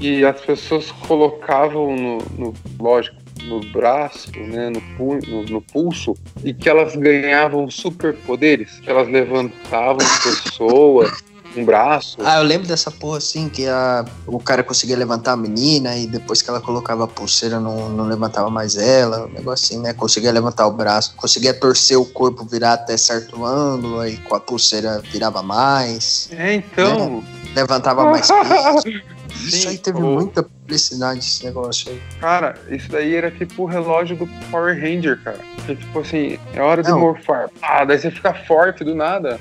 e 0.00 0.24
as 0.24 0.40
pessoas 0.40 0.92
colocavam 0.92 1.96
no, 1.96 2.18
no 2.38 2.54
lógico, 2.78 3.16
no 3.42 3.58
braço, 3.72 4.30
né, 4.38 4.70
no, 4.70 5.18
no, 5.18 5.42
no, 5.42 5.60
pulso, 5.60 6.14
e 6.44 6.54
que 6.54 6.68
elas 6.68 6.94
ganhavam 6.94 7.68
superpoderes, 7.68 8.78
que 8.78 8.88
elas 8.88 9.08
levantavam 9.08 10.06
pessoas, 10.22 11.24
um 11.58 11.64
braço. 11.64 12.16
Ah, 12.22 12.38
eu 12.38 12.42
lembro 12.42 12.66
dessa 12.66 12.90
porra 12.90 13.18
assim, 13.18 13.48
que 13.48 13.66
a, 13.66 14.04
o 14.26 14.38
cara 14.38 14.62
conseguia 14.62 14.96
levantar 14.96 15.32
a 15.32 15.36
menina 15.36 15.96
e 15.96 16.06
depois 16.06 16.42
que 16.42 16.50
ela 16.50 16.60
colocava 16.60 17.04
a 17.04 17.06
pulseira 17.06 17.58
não, 17.60 17.88
não 17.88 18.06
levantava 18.06 18.50
mais 18.50 18.76
ela, 18.76 19.26
um 19.26 19.32
negócio 19.32 19.66
assim, 19.66 19.82
né? 19.82 19.92
Conseguia 19.92 20.32
levantar 20.32 20.66
o 20.66 20.72
braço, 20.72 21.14
conseguia 21.16 21.54
torcer 21.54 21.98
o 21.98 22.04
corpo, 22.04 22.44
virar 22.44 22.74
até 22.74 22.96
certo 22.96 23.44
ângulo, 23.44 24.00
aí 24.00 24.16
com 24.18 24.34
a 24.34 24.40
pulseira 24.40 25.00
virava 25.10 25.42
mais. 25.42 26.28
É, 26.32 26.54
então. 26.54 27.20
Né? 27.20 27.22
Levantava 27.54 28.04
mais 28.04 28.28
peso. 28.28 29.16
Isso 29.36 29.62
Sim, 29.62 29.68
aí 29.68 29.78
teve 29.78 30.00
pô. 30.00 30.06
muita 30.06 30.42
publicidade 30.42 31.18
esse 31.18 31.44
negócio 31.44 31.92
aí. 31.92 32.00
Cara, 32.20 32.54
isso 32.70 32.90
daí 32.90 33.14
era 33.14 33.30
tipo 33.30 33.62
o 33.62 33.66
relógio 33.66 34.16
do 34.16 34.26
Power 34.50 34.74
Ranger, 34.80 35.20
cara. 35.22 35.38
Que, 35.66 35.76
tipo 35.76 36.00
assim, 36.00 36.38
é 36.54 36.60
hora 36.60 36.82
de 36.82 36.90
morfar. 36.92 37.50
Ah, 37.60 37.84
daí 37.84 37.98
você 37.98 38.10
fica 38.10 38.32
forte 38.32 38.82
do 38.82 38.94
nada. 38.94 39.38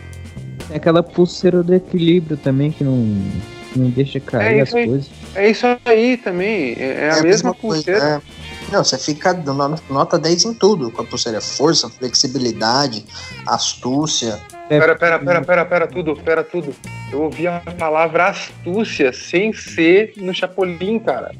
Tem 0.67 0.77
aquela 0.77 1.03
pulseira 1.03 1.61
do 1.61 1.73
equilíbrio 1.73 2.37
também 2.37 2.71
que 2.71 2.83
não, 2.83 2.97
não 3.75 3.89
deixa 3.89 4.19
cair 4.19 4.59
é 4.59 4.61
as 4.61 4.73
aí, 4.73 4.87
coisas. 4.87 5.09
É 5.35 5.49
isso 5.49 5.65
aí 5.85 6.17
também. 6.17 6.75
É, 6.77 6.83
é, 6.83 7.05
é 7.05 7.09
a, 7.09 7.13
a, 7.13 7.15
mesma, 7.15 7.23
mesma 7.23 7.53
pulseira. 7.53 7.99
Coisa, 7.99 8.15
é. 8.15 8.45
Não, 8.71 8.83
você 8.83 8.97
fica 8.97 9.33
dando 9.33 9.79
nota 9.89 10.17
10 10.17 10.45
em 10.45 10.53
tudo 10.53 10.91
com 10.91 11.01
a 11.01 11.05
pulseira. 11.05 11.39
Força, 11.39 11.89
flexibilidade, 11.89 13.05
astúcia. 13.45 14.39
É, 14.69 14.79
pera, 14.79 14.95
pera, 14.95 15.19
pera, 15.19 15.41
pera, 15.41 15.65
pera, 15.65 15.87
tudo, 15.87 16.15
pera, 16.15 16.43
tudo. 16.43 16.73
Eu 17.11 17.23
ouvi 17.23 17.47
a 17.47 17.61
palavra 17.77 18.29
astúcia 18.29 19.13
sem 19.13 19.53
ser 19.53 20.13
no 20.17 20.33
Chapolin, 20.33 20.99
cara. 20.99 21.31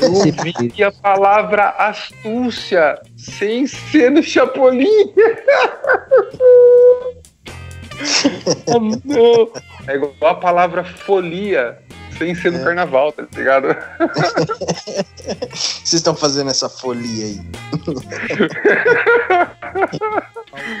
Eu 0.00 0.12
ouvi 0.12 0.84
a 0.84 0.92
palavra 0.92 1.70
astúcia 1.70 3.00
sem 3.16 3.66
ser 3.66 4.10
no 4.10 4.22
Chapolin. 4.22 5.12
não. 9.04 9.50
É 9.86 9.94
igual 9.94 10.14
a 10.22 10.34
palavra 10.34 10.84
folia 10.84 11.78
sem 12.18 12.34
ser 12.34 12.50
no 12.50 12.58
é. 12.58 12.64
carnaval, 12.64 13.12
tá 13.12 13.26
ligado? 13.34 13.68
Vocês 15.54 15.94
estão 15.94 16.14
fazendo 16.16 16.50
essa 16.50 16.68
folia 16.68 17.26
aí. 17.26 17.40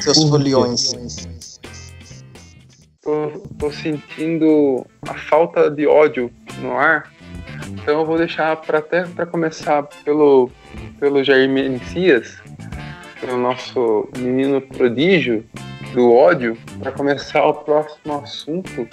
Seus 0.00 0.28
foliões. 0.28 1.28
tô, 3.00 3.28
tô 3.58 3.70
sentindo 3.70 4.84
a 5.06 5.14
falta 5.14 5.70
de 5.70 5.86
ódio 5.86 6.30
no 6.60 6.76
ar. 6.76 7.10
Então 7.68 8.00
eu 8.00 8.06
vou 8.06 8.18
deixar 8.18 8.56
para 8.56 8.78
até 8.78 9.04
para 9.04 9.24
começar 9.26 9.84
pelo 10.04 10.50
pelo 10.98 11.22
Jair 11.22 11.48
Messias, 11.48 12.38
pelo 13.20 13.36
nosso 13.38 14.08
menino 14.18 14.60
prodígio 14.60 15.44
do 15.92 16.12
ódio, 16.12 16.56
para 16.78 16.92
começar 16.92 17.44
o 17.44 17.54
próximo 17.54 18.20
assunto 18.20 18.88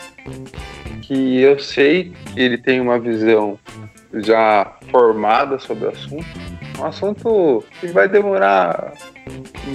que 1.01 1.39
eu 1.39 1.59
sei 1.59 2.13
que 2.33 2.39
ele 2.39 2.57
tem 2.57 2.79
uma 2.79 2.99
visão 2.99 3.59
já 4.13 4.73
formada 4.89 5.59
sobre 5.59 5.85
o 5.85 5.89
assunto. 5.89 6.25
Um 6.79 6.85
assunto 6.85 7.63
que 7.79 7.87
vai 7.87 8.07
demorar 8.09 8.93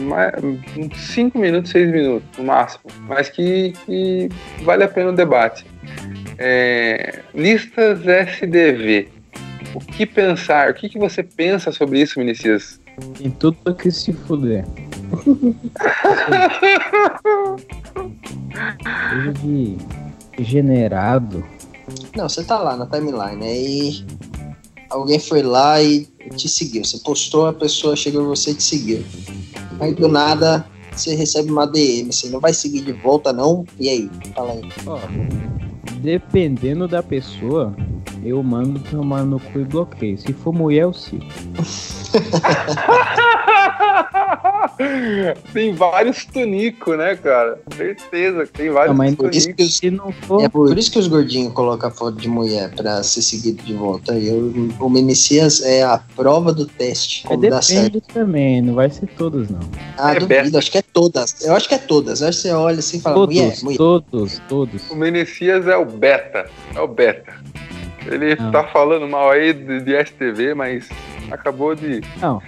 mais, 0.03 0.35
uns 0.77 0.99
5 0.99 1.39
minutos, 1.39 1.71
6 1.71 1.91
minutos 1.91 2.29
no 2.39 2.45
máximo, 2.45 2.85
mas 3.07 3.29
que, 3.29 3.73
que 3.87 4.29
vale 4.63 4.85
a 4.85 4.89
pena 4.89 5.11
o 5.11 5.15
debate. 5.15 5.65
É, 6.39 7.21
listas 7.35 8.01
SDV. 8.07 9.09
O 9.75 9.81
que 9.81 10.05
pensar? 10.05 10.71
O 10.71 10.75
que, 10.75 10.89
que 10.89 10.99
você 10.99 11.23
pensa 11.23 11.71
sobre 11.71 12.01
isso, 12.01 12.19
Vinicius? 12.19 12.81
Em 13.21 13.31
tudo 13.31 13.75
que 13.75 13.91
se 13.91 14.13
fuder. 14.13 14.65
Coisa 19.11 19.33
de 19.43 19.77
generado. 20.39 21.45
Não, 22.17 22.29
você 22.29 22.45
tá 22.45 22.59
lá 22.59 22.77
na 22.77 22.87
timeline, 22.87 23.45
aí 23.45 24.05
alguém 24.89 25.19
foi 25.19 25.43
lá 25.43 25.83
e 25.83 26.07
te 26.37 26.49
seguiu. 26.49 26.85
Você 26.85 26.99
postou, 26.99 27.47
a 27.47 27.53
pessoa 27.53 27.97
chegou 27.97 28.27
você 28.27 28.53
e 28.53 28.55
te 28.55 28.63
seguiu. 28.63 29.05
Aí 29.81 29.95
do 29.95 30.09
nada 30.09 30.65
você 30.93 31.15
recebe 31.15 31.51
uma 31.51 31.67
DM, 31.67 32.11
assim, 32.11 32.31
não 32.31 32.41
vai 32.41 32.53
seguir 32.53 32.83
de 32.83 32.93
volta 32.93 33.33
não? 33.33 33.65
E 33.79 33.89
aí? 33.89 34.11
Fala 34.35 34.53
aí. 34.53 34.63
Ó, 34.87 34.99
dependendo 36.01 36.87
da 36.87 37.03
pessoa, 37.03 37.75
eu 38.25 38.43
mando 38.43 38.81
tomar 38.81 39.25
no 39.25 39.41
cu 39.41 39.61
e 39.61 39.65
bloqueio. 39.65 40.19
Se 40.19 40.33
for 40.33 40.53
mulher, 40.53 40.83
eu 40.83 40.93
sigo. 40.93 41.25
tem 45.53 45.75
vários 45.75 46.25
tunicos, 46.25 46.97
né, 46.97 47.17
cara? 47.17 47.59
Certeza 47.77 48.47
que 48.47 48.53
tem 48.53 48.71
vários 48.71 48.91
Não, 48.91 48.97
mas 48.99 49.15
tunicos. 49.17 49.37
Isso 49.37 49.55
que 49.55 49.65
Se 49.67 49.91
não 49.91 50.13
for, 50.13 50.43
É 50.45 50.49
por 50.49 50.77
isso 50.77 50.91
que 50.91 50.99
os 50.99 51.07
gordinhos 51.09 51.53
colocam 51.53 51.91
foto 51.91 52.17
de 52.17 52.29
mulher 52.29 52.71
pra 52.75 53.03
ser 53.03 53.23
seguido 53.23 53.63
de 53.63 53.75
volta. 53.75 54.15
E 54.15 54.29
eu, 54.29 54.53
o 54.79 54.89
Menicias 54.91 55.63
é 55.63 55.83
a 55.83 55.99
prova 56.17 56.53
do 56.53 56.67
teste. 56.67 57.25
é, 57.31 57.37
dá 57.37 57.63
certo. 57.63 57.85
depende 57.95 58.01
também, 58.13 58.63
não 58.63 58.75
vai 58.75 58.91
ser 58.91 59.07
todos, 59.17 59.49
não. 59.49 59.61
Ah, 59.97 60.11
É, 60.13 60.15
duvido, 60.15 60.27
besta. 60.29 60.59
acho 60.59 60.71
que 60.71 60.79
é 60.79 60.83
todas. 60.83 61.45
Eu 61.45 61.55
acho 61.55 61.69
que 61.69 61.75
é 61.75 61.79
todas. 61.79 62.23
Acho 62.23 62.39
que 62.39 62.49
você 62.49 62.53
olha 62.53 62.79
assim 62.79 62.99
e 62.99 63.01
fala, 63.01 63.15
Todos, 63.17 63.35
mulher, 63.37 63.57
mulher. 63.63 63.77
todos, 63.79 64.43
todos. 64.49 64.91
O 64.91 64.97
Menecias 64.97 65.67
é 65.67 65.77
o 65.77 65.85
beta. 65.85 66.47
É 66.75 66.81
o 66.81 66.89
beta. 66.89 67.33
Ele 68.07 68.35
Não. 68.35 68.51
tá 68.51 68.65
falando 68.65 69.07
mal 69.07 69.31
aí 69.31 69.53
de, 69.53 69.81
de 69.83 70.05
STV, 70.05 70.55
mas 70.55 70.89
acabou 71.31 71.75
de 71.75 72.01
Não. 72.21 72.41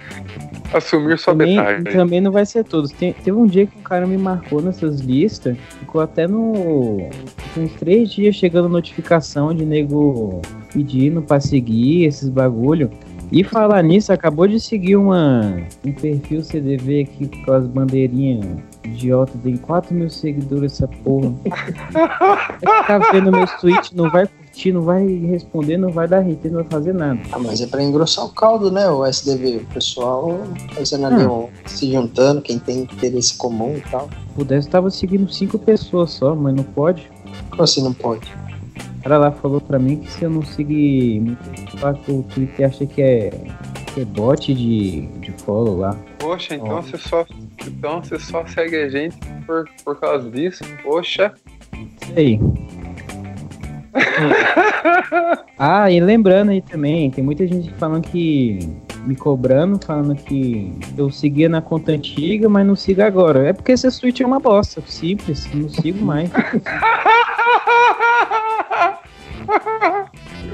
Assumir 0.73 1.17
sua 1.17 1.33
Também, 1.33 1.55
metade. 1.55 1.91
também 1.91 2.21
não 2.21 2.31
vai 2.31 2.45
ser 2.45 2.63
todos. 2.63 2.91
Tem- 2.91 3.13
teve 3.13 3.37
um 3.37 3.45
dia 3.45 3.65
que 3.65 3.77
um 3.77 3.81
cara 3.83 4.05
me 4.07 4.17
marcou 4.17 4.61
nessas 4.61 4.99
listas, 4.99 5.57
ficou 5.79 6.01
até 6.01 6.27
no. 6.27 7.09
uns 7.57 7.73
três 7.79 8.11
dias 8.11 8.35
chegando 8.35 8.67
notificação 8.69 9.53
de 9.53 9.65
nego 9.65 10.41
pedindo 10.73 11.21
pra 11.21 11.39
seguir 11.39 12.05
esses 12.05 12.29
bagulho. 12.29 12.89
E 13.31 13.43
falar 13.43 13.81
nisso, 13.81 14.13
acabou 14.13 14.47
de 14.47 14.59
seguir 14.59 14.95
uma, 14.95 15.57
um 15.83 15.91
perfil 15.91 16.43
CDV 16.43 17.01
aqui 17.01 17.43
com 17.43 17.51
as 17.51 17.65
bandeirinhas 17.65 18.45
idiota, 18.83 19.33
tem 19.43 19.57
4 19.57 19.93
mil 19.95 20.09
seguidores 20.09 20.73
essa 20.73 20.87
porra. 20.87 21.33
Vai 21.91 22.81
ficar 22.81 22.99
vendo 23.11 23.31
meus 23.31 23.51
tweets, 23.53 23.91
não 23.93 24.09
vai 24.11 24.27
curtir, 24.53 24.71
não 24.71 24.81
vai 24.81 25.05
responder, 25.05 25.77
não 25.77 25.89
vai 25.89 26.07
dar 26.07 26.19
RT, 26.19 26.45
não 26.45 26.61
vai 26.61 26.65
fazer 26.65 26.93
nada. 26.93 27.19
Ah, 27.31 27.39
mas 27.39 27.59
é 27.59 27.67
pra 27.67 27.81
engrossar 27.83 28.25
o 28.25 28.29
caldo, 28.29 28.71
né? 28.71 28.87
O 28.89 29.03
SDV. 29.05 29.57
O 29.57 29.73
pessoal 29.73 30.39
fazendo 30.73 31.07
ali, 31.07 31.23
Ah. 31.23 31.31
um, 31.31 31.49
se 31.65 31.91
juntando, 31.91 32.41
quem 32.41 32.59
tem 32.59 32.79
interesse 32.81 33.35
comum 33.35 33.75
e 33.77 33.81
tal. 33.81 34.07
Pudesse, 34.35 34.69
tava 34.69 34.89
seguindo 34.91 35.31
cinco 35.31 35.57
pessoas 35.57 36.11
só, 36.11 36.35
mas 36.35 36.55
não 36.55 36.63
pode. 36.63 37.09
Como 37.49 37.63
assim 37.63 37.83
não 37.83 37.93
pode? 37.93 38.31
O 38.99 39.03
cara 39.03 39.17
lá 39.17 39.31
falou 39.31 39.59
pra 39.59 39.77
mim 39.79 39.97
que 39.97 40.09
se 40.11 40.23
eu 40.23 40.29
não 40.29 40.43
seguir 40.43 41.35
o 42.07 42.23
Twitter 42.23 42.67
acha 42.67 42.85
que 42.85 43.01
é, 43.01 43.31
que 43.93 44.01
é 44.01 44.05
bot 44.05 44.53
de, 44.53 45.01
de 45.19 45.31
follow 45.43 45.77
lá. 45.77 45.95
Poxa, 46.19 46.55
então 46.55 46.67
Ó. 46.69 46.81
você 46.81 46.97
só. 46.97 47.25
Então 47.67 48.01
você 48.01 48.17
só 48.19 48.45
segue 48.45 48.75
a 48.77 48.89
gente 48.89 49.17
por, 49.45 49.67
por 49.83 49.99
causa 49.99 50.29
disso. 50.29 50.63
Poxa. 50.83 51.33
Isso 51.73 52.13
aí. 52.15 52.39
ah, 55.57 55.91
e 55.91 55.99
lembrando 55.99 56.51
aí 56.51 56.61
também, 56.61 57.09
tem 57.11 57.23
muita 57.23 57.47
gente 57.47 57.71
falando 57.73 58.07
que. 58.07 58.59
Me 59.05 59.17
cobrando, 59.17 59.85
falando 59.85 60.15
que 60.15 60.73
eu 60.97 61.11
seguia 61.11 61.49
na 61.49 61.61
conta 61.61 61.91
antiga, 61.91 62.47
mas 62.47 62.65
não 62.65 62.73
sigo 62.73 63.01
agora. 63.01 63.49
É 63.49 63.51
porque 63.51 63.73
esse 63.73 63.99
tweet 63.99 64.23
é 64.23 64.25
uma 64.25 64.39
bosta, 64.39 64.81
simples, 64.85 65.45
não 65.53 65.67
sigo 65.67 66.01
mais. 66.05 66.31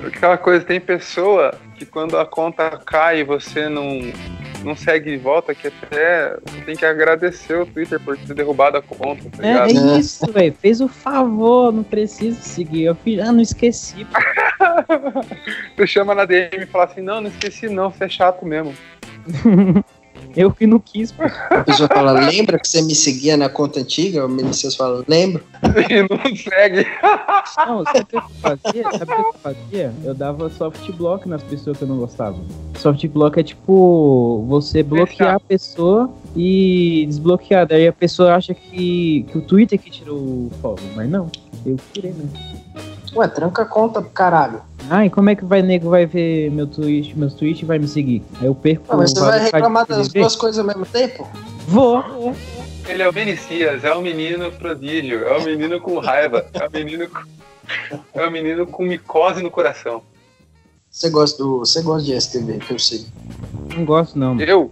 Aquela 0.08 0.38
coisa, 0.38 0.66
tem 0.66 0.82
pessoa 0.82 1.54
que 1.76 1.86
quando 1.86 2.18
a 2.18 2.26
conta 2.26 2.72
cai 2.84 3.20
e 3.20 3.24
você 3.24 3.70
não, 3.70 4.00
não 4.64 4.76
segue 4.76 5.12
de 5.12 5.18
volta, 5.18 5.54
que 5.54 5.68
até 5.68 6.38
tem 6.66 6.76
que 6.76 6.86
agradecer 6.86 7.56
o 7.56 7.66
Twitter 7.66 8.00
por 8.00 8.18
ter 8.18 8.34
derrubado 8.34 8.78
a 8.78 8.82
conta, 8.82 9.30
tá 9.30 9.46
É, 9.46 9.72
é 9.72 9.98
isso, 9.98 10.32
velho. 10.32 10.54
Fez 10.54 10.82
o 10.82 10.88
favor, 10.88 11.72
não 11.72 11.84
precisa 11.84 12.40
seguir. 12.42 12.84
Eu 12.84 12.96
fiz, 12.96 13.20
ah, 13.20 13.32
não 13.32 13.42
esqueci. 13.42 14.06
Você 15.76 15.88
chama 15.88 16.14
na 16.16 16.26
DM 16.26 16.64
e 16.64 16.66
fala 16.66 16.86
assim, 16.86 17.02
não, 17.02 17.22
não 17.22 17.30
esqueci 17.30 17.70
não, 17.70 17.92
você 17.92 18.06
é 18.06 18.10
chato 18.10 18.46
mesmo. 18.46 18.74
Eu 20.36 20.52
que 20.52 20.68
não 20.68 20.80
quis, 20.80 21.12
pô. 21.12 21.24
A 21.24 21.64
pessoa 21.64 21.88
fala, 21.88 22.12
lembra 22.12 22.60
que 22.60 22.68
você 22.68 22.82
me 22.82 22.94
seguia 22.94 23.36
na 23.36 23.50
conta 23.50 23.80
antiga? 23.80 24.26
O 24.26 24.30
Menicias 24.30 24.76
fala, 24.76 25.04
lembro. 25.08 25.44
E 25.90 26.02
não 26.04 26.36
segue. 26.36 26.88
Não, 27.66 27.84
sabe 27.84 28.00
o 28.02 28.06
que 28.06 28.16
eu 28.16 28.22
fazia? 28.42 28.92
Sabe 28.92 29.12
o 29.12 29.16
que 29.16 29.22
eu 29.22 29.34
fazia? 29.42 29.94
Eu 30.04 30.14
dava 30.14 30.50
soft 30.50 30.92
block 30.92 31.28
nas 31.28 31.42
pessoas 31.44 31.78
que 31.78 31.84
eu 31.84 31.88
não 31.88 31.98
gostava. 31.98 32.38
Soft 32.78 33.06
block 33.08 33.40
é 33.40 33.44
tipo 33.44 34.46
você 34.48 34.84
bloquear 34.84 35.36
a 35.36 35.40
pessoa 35.40 36.10
e 36.36 37.06
desbloquear. 37.08 37.68
Daí 37.68 37.88
a 37.88 37.94
pessoa 37.94 38.36
acha 38.36 38.54
que, 38.54 39.26
que 39.30 39.38
o 39.38 39.42
Twitter 39.42 39.80
que 39.80 39.90
tirou 39.90 40.18
o 40.18 40.52
follow, 40.62 40.80
mas 40.96 41.10
não. 41.10 41.30
Eu 41.66 41.78
tirei 41.94 42.14
mesmo. 42.14 42.32
Ué, 43.16 43.28
tranca 43.28 43.64
a 43.64 43.66
conta, 43.66 44.02
caralho. 44.02 44.62
Ah, 44.90 45.06
e 45.06 45.10
como 45.10 45.30
é 45.30 45.36
que 45.36 45.46
vai 45.46 45.62
nego 45.62 45.90
vai 45.90 46.06
ver 46.06 46.50
meu 46.52 46.66
tweet, 46.68 47.18
meus 47.18 47.34
tweets 47.34 47.62
e 47.62 47.66
vai 47.66 47.78
me 47.80 47.88
seguir? 47.88 48.24
Aí 48.40 48.48
eu 48.48 48.56
perco 48.56 48.86
Ah, 48.90 48.98
mas 48.98 49.12
você 49.12 49.20
vai 49.20 49.40
reclamar 49.40 49.86
das 49.86 50.08
duas 50.08 50.36
coisas 50.36 50.60
ao 50.60 50.66
mesmo 50.66 50.86
tempo? 50.86 51.28
Vou. 51.68 52.34
Ele 52.88 53.04
é 53.04 53.08
o 53.08 53.12
Vinicius, 53.12 53.84
é 53.84 53.94
o 53.94 54.02
menino 54.02 54.52
prodígio, 54.54 55.24
é 55.28 55.38
o 55.38 55.44
menino 55.44 55.80
com 55.80 56.00
raiva, 56.00 56.48
é 56.54 56.68
o 56.68 56.72
menino 56.72 57.08
com, 57.08 58.00
é 58.16 58.26
o 58.26 58.32
menino 58.32 58.66
com 58.66 58.84
micose 58.84 59.44
no 59.44 59.52
coração. 59.52 60.02
Você 60.90 61.10
gosta, 61.12 61.44
do, 61.44 61.60
você 61.60 61.84
gosta 61.84 62.04
de 62.04 62.20
STV, 62.20 62.58
que 62.58 62.74
eu 62.74 62.80
sei. 62.80 63.06
Não 63.76 63.86
gosto 63.86 64.18
não. 64.18 64.34
mano. 64.34 64.42
Eu? 64.42 64.72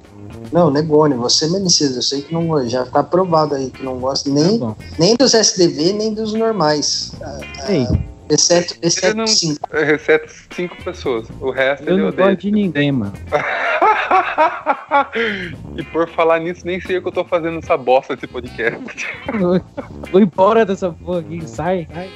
Não, 0.51 0.71
Negone, 0.71 1.13
você, 1.13 1.47
Menicias, 1.47 1.95
eu 1.95 2.01
sei 2.01 2.21
que 2.23 2.33
não 2.33 2.47
gosta. 2.47 2.67
Já 2.67 2.85
tá 2.87 3.03
provado 3.03 3.53
aí 3.53 3.69
que 3.69 3.83
não 3.83 3.99
gosta 3.99 4.27
Tá 4.29 4.35
nem, 4.35 4.57
bom. 4.57 4.75
nem 4.97 5.15
dos 5.15 5.33
SDV, 5.35 5.93
nem 5.93 6.13
dos 6.15 6.33
normais. 6.33 7.11
Ah, 7.21 7.39
Ei, 7.71 7.87
Exceto, 8.29 8.75
exceto 8.81 9.15
não- 9.15 9.27
cinco. 9.27 9.69
Eu 9.71 9.85
receto 9.85 10.29
cinco 10.53 10.75
pessoas, 10.83 11.27
o 11.39 11.49
resto 11.49 11.87
eu 11.87 11.93
ele 11.93 12.01
não 12.03 12.09
odeia. 12.09 12.27
gosto 12.29 12.41
de 12.41 12.51
ninguém, 12.51 12.91
mano. 12.91 13.13
e 15.77 15.83
por 15.83 16.07
falar 16.09 16.39
nisso, 16.39 16.65
nem 16.65 16.79
sei 16.81 16.97
o 16.97 17.01
que 17.01 17.07
eu 17.07 17.11
tô 17.11 17.23
fazendo 17.25 17.59
essa 17.59 17.77
bosta 17.77 18.15
desse 18.15 18.27
podcast. 18.27 19.07
Vou 20.11 20.21
embora 20.21 20.65
dessa 20.65 20.89
porra 20.91 21.19
aqui, 21.19 21.47
sai. 21.47 21.87
sai. 21.93 22.09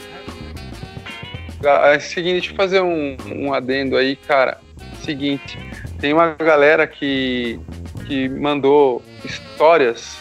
Ah, 1.66 1.94
É 1.94 1.98
o 1.98 2.02
seguinte, 2.02 2.32
deixa 2.34 2.52
eu 2.52 2.56
fazer 2.56 2.82
um, 2.82 3.16
um 3.36 3.54
adendo 3.54 3.96
aí, 3.96 4.16
cara. 4.16 4.58
Seguinte, 5.04 5.58
tem 6.00 6.14
uma 6.14 6.34
galera 6.36 6.86
que, 6.88 7.60
que 8.06 8.28
mandou 8.30 9.02
histórias, 9.24 10.18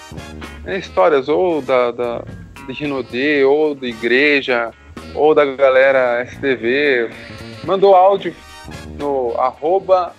né, 0.64 0.79
histórias 0.79 1.29
ou 1.29 1.61
da, 1.61 1.90
da 1.90 2.24
de 2.66 2.72
Rinodê, 2.74 3.42
ou 3.44 3.74
da 3.74 3.87
igreja, 3.87 4.70
ou 5.14 5.35
da 5.35 5.44
galera 5.44 6.25
STV, 6.27 7.11
mandou 7.64 7.94
áudio 7.94 8.35
no 8.99 9.35
arroba 9.38 10.14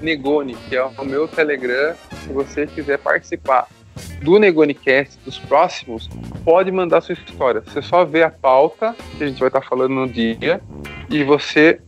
hnegone, 0.00 0.54
que 0.68 0.76
é 0.76 0.84
o 0.84 1.04
meu 1.04 1.26
Telegram, 1.26 1.94
se 2.22 2.32
você 2.32 2.66
quiser 2.66 2.98
participar 2.98 3.66
do 4.22 4.38
NegoniCast 4.38 5.18
dos 5.24 5.38
próximos, 5.38 6.08
pode 6.44 6.70
mandar 6.70 7.00
sua 7.00 7.14
história. 7.14 7.62
Você 7.66 7.82
só 7.82 8.04
vê 8.04 8.22
a 8.22 8.30
pauta 8.30 8.94
que 9.16 9.24
a 9.24 9.26
gente 9.26 9.40
vai 9.40 9.48
estar 9.48 9.62
falando 9.62 9.92
no 9.92 10.08
dia 10.08 10.60
e 11.10 11.24
você 11.24 11.80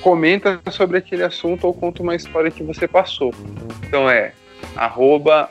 comenta 0.00 0.60
sobre 0.70 0.98
aquele 0.98 1.24
assunto 1.24 1.66
ou 1.66 1.74
conta 1.74 2.02
uma 2.02 2.14
história 2.14 2.50
que 2.50 2.62
você 2.62 2.86
passou. 2.86 3.32
Então 3.86 4.08
é 4.08 4.32
arroba 4.76 5.50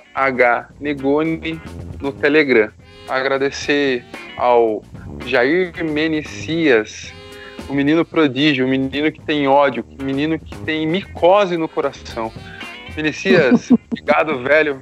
hnegone 0.80 1.62
no 2.02 2.12
Telegram. 2.12 2.69
Agradecer 3.08 4.06
ao 4.38 4.82
Jair 5.26 5.71
Menicias, 5.84 7.13
o 7.69 7.73
menino 7.73 8.04
prodígio, 8.04 8.65
o 8.65 8.69
menino 8.69 9.12
que 9.12 9.21
tem 9.21 9.47
ódio, 9.47 9.86
o 9.99 10.04
menino 10.04 10.38
que 10.38 10.56
tem 10.60 10.86
micose 10.86 11.58
no 11.58 11.67
coração. 11.67 12.32
Menicias, 12.95 13.71
obrigado, 13.91 14.43
velho. 14.43 14.82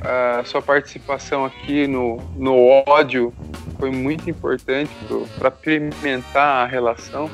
A 0.00 0.44
sua 0.44 0.62
participação 0.62 1.44
aqui 1.44 1.86
no, 1.86 2.18
no 2.36 2.82
ódio 2.86 3.32
foi 3.78 3.90
muito 3.90 4.28
importante 4.30 4.90
para 5.38 5.50
pimentar 5.50 6.64
a 6.64 6.66
relação. 6.66 7.30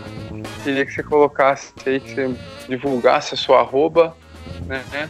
Queria 0.63 0.85
que 0.85 0.93
você 0.93 1.03
colocasse 1.03 1.73
aí, 1.87 2.01
que 2.01 2.15
você 2.15 2.35
divulgasse 2.69 3.35
a 3.35 3.37
sua 3.37 3.61
arroba, 3.61 4.17
né? 4.67 5.09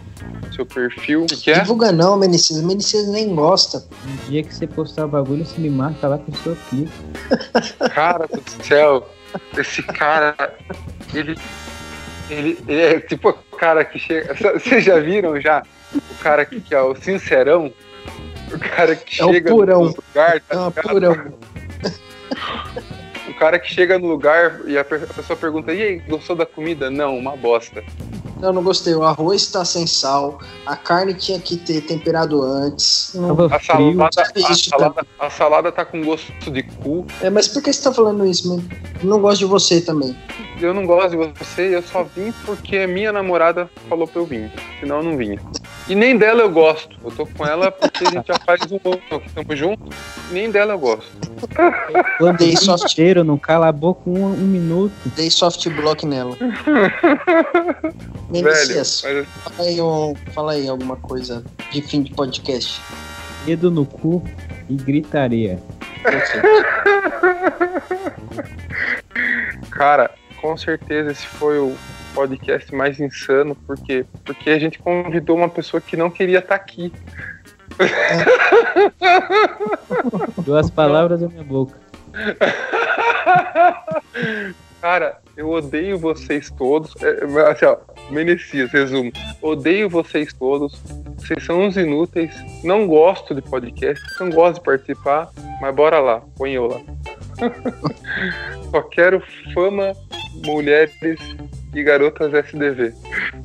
Seu 0.54 0.64
perfil. 0.66 1.26
Que, 1.26 1.36
que 1.36 1.50
é? 1.50 1.60
Divulga 1.60 1.90
não, 1.92 2.16
Menicias. 2.16 2.60
Menicias 2.62 3.08
nem 3.08 3.34
gosta. 3.34 3.84
No 4.04 4.16
dia 4.30 4.42
que 4.42 4.54
você 4.54 4.66
postar 4.66 5.06
o 5.06 5.08
bagulho, 5.08 5.44
você 5.44 5.60
me 5.60 5.70
marca 5.70 6.06
lá, 6.08 6.16
a 6.16 6.18
pessoa 6.18 6.56
clica. 6.68 6.92
Cara 7.90 8.26
do 8.26 8.64
céu, 8.64 9.08
esse 9.56 9.82
cara, 9.82 10.34
ele, 11.12 11.36
ele, 12.30 12.58
ele 12.68 12.80
é 12.80 13.00
tipo 13.00 13.30
o 13.30 13.56
cara 13.56 13.84
que 13.84 13.98
chega. 13.98 14.34
Vocês 14.58 14.84
já 14.84 14.98
viram 15.00 15.40
já? 15.40 15.62
O 15.94 16.14
cara 16.22 16.44
que, 16.44 16.60
que 16.60 16.74
é 16.74 16.80
o 16.80 16.94
sincerão? 16.94 17.72
O 18.52 18.58
cara 18.58 18.94
que 18.94 19.20
É 19.20 19.24
o 19.24 19.32
chega 19.32 19.50
purão. 19.50 19.80
no 19.84 19.86
lugar, 19.96 20.40
tá 20.40 20.54
É 20.54 20.56
ligado? 20.56 20.88
purão. 20.88 21.34
O 23.28 23.34
cara 23.36 23.58
que 23.58 23.72
chega 23.72 23.98
no 23.98 24.06
lugar 24.06 24.60
e 24.66 24.78
a 24.78 24.84
pessoa 24.84 25.36
pergunta: 25.36 25.72
e 25.72 25.82
aí, 25.82 25.98
gostou 26.00 26.36
da 26.36 26.46
comida? 26.46 26.90
Não, 26.90 27.16
uma 27.16 27.36
bosta. 27.36 27.82
Não, 28.40 28.52
não 28.52 28.62
gostei. 28.62 28.94
O 28.94 29.02
arroz 29.02 29.46
tá 29.46 29.64
sem 29.64 29.86
sal. 29.86 30.38
A 30.66 30.76
carne 30.76 31.14
tinha 31.14 31.38
que 31.38 31.56
ter 31.56 31.80
temperado 31.82 32.42
antes. 32.42 33.12
Tava 33.14 33.46
A 33.46 33.58
frio. 33.58 33.96
salada, 33.96 34.10
a, 34.18 34.52
Isso, 34.52 34.68
salada, 34.70 35.06
a 35.18 35.30
salada 35.30 35.72
tá 35.72 35.84
com 35.84 36.02
gosto 36.02 36.50
de 36.50 36.62
cu. 36.62 37.06
É, 37.20 37.30
mas 37.30 37.48
por 37.48 37.62
que 37.62 37.72
você 37.72 37.82
tá 37.82 37.92
falando 37.92 38.26
isso, 38.26 38.48
mano? 38.48 38.64
Não 39.02 39.20
gosto 39.20 39.38
de 39.40 39.44
você 39.46 39.80
também. 39.80 40.16
Eu 40.60 40.72
não 40.74 40.86
gosto 40.86 41.10
de 41.10 41.16
você, 41.16 41.74
eu 41.76 41.82
só 41.82 42.04
vim 42.04 42.32
porque 42.44 42.86
minha 42.86 43.12
namorada 43.12 43.70
falou 43.88 44.06
pra 44.06 44.20
eu 44.20 44.26
vir. 44.26 44.52
Senão 44.80 44.98
eu 44.98 45.02
não 45.02 45.16
vinha. 45.16 45.40
E 45.86 45.94
nem 45.94 46.16
dela 46.16 46.40
eu 46.42 46.50
gosto. 46.50 46.96
Eu 47.04 47.10
tô 47.10 47.26
com 47.26 47.44
ela 47.46 47.70
porque 47.70 48.06
a 48.06 48.10
gente 48.10 48.26
já 48.26 48.38
faz 48.38 48.60
um 48.72 48.80
ano 48.84 49.20
que 49.20 49.26
estamos 49.26 49.58
juntos. 49.58 49.94
Nem 50.30 50.50
dela 50.50 50.72
eu 50.72 50.78
gosto. 50.78 51.10
Eu 52.18 52.32
Dei 52.32 52.56
soft, 52.56 52.92
inteiro, 52.92 53.22
não 53.22 53.36
cala 53.36 53.68
a 53.68 53.72
boca 53.72 54.08
um, 54.08 54.24
um 54.24 54.46
minuto. 54.46 54.92
dei 55.14 55.30
soft 55.30 55.68
block 55.70 56.06
nela. 56.06 56.34
Velho, 58.30 58.44
Menicias, 58.46 59.02
mas 59.04 59.26
fala 59.54 59.68
aí, 59.68 59.80
um- 59.80 60.14
fala 60.32 60.52
aí 60.52 60.66
alguma 60.68 60.96
coisa 60.96 61.44
de 61.70 61.82
fim 61.82 62.02
de 62.02 62.12
podcast. 62.14 62.80
Dedo 63.44 63.70
no 63.70 63.84
cu 63.84 64.22
e 64.70 64.74
gritaria. 64.74 65.58
Cara, 69.70 70.10
com 70.40 70.56
certeza 70.56 71.12
esse 71.12 71.26
foi 71.26 71.58
o 71.58 71.76
podcast 72.14 72.74
mais 72.74 73.00
insano, 73.00 73.57
porque 73.66 74.05
porque 74.24 74.50
a 74.50 74.59
gente 74.59 74.79
convidou 74.79 75.37
uma 75.37 75.48
pessoa 75.48 75.81
que 75.81 75.96
não 75.96 76.11
queria 76.11 76.38
estar 76.38 76.55
aqui. 76.55 76.92
Duas 80.44 80.70
palavras 80.70 81.20
da 81.20 81.29
minha 81.29 81.44
boca. 81.44 81.77
Cara, 84.81 85.18
eu 85.37 85.50
odeio 85.50 85.98
vocês 85.98 86.50
todos. 86.50 86.94
É, 87.03 87.24
é, 87.24 87.50
assim, 87.50 87.64
ó, 87.64 87.79
Menecias, 88.11 88.70
resumo. 88.70 89.11
Odeio 89.40 89.88
vocês 89.88 90.33
todos. 90.33 90.81
Vocês 91.16 91.42
são 91.42 91.62
uns 91.62 91.77
inúteis. 91.77 92.35
Não 92.62 92.87
gosto 92.87 93.35
de 93.35 93.40
podcast. 93.40 94.05
Não 94.20 94.29
gosto 94.29 94.57
de 94.57 94.64
participar. 94.64 95.31
Mas 95.61 95.74
bora 95.74 96.00
lá. 96.00 96.22
Põe 96.37 96.53
eu 96.53 96.66
lá. 96.66 96.81
Só 98.70 98.83
quero 98.83 99.22
fama, 99.55 99.94
mulheres 100.44 101.18
e 101.74 101.82
garotas 101.82 102.32
SDV. 102.32 102.94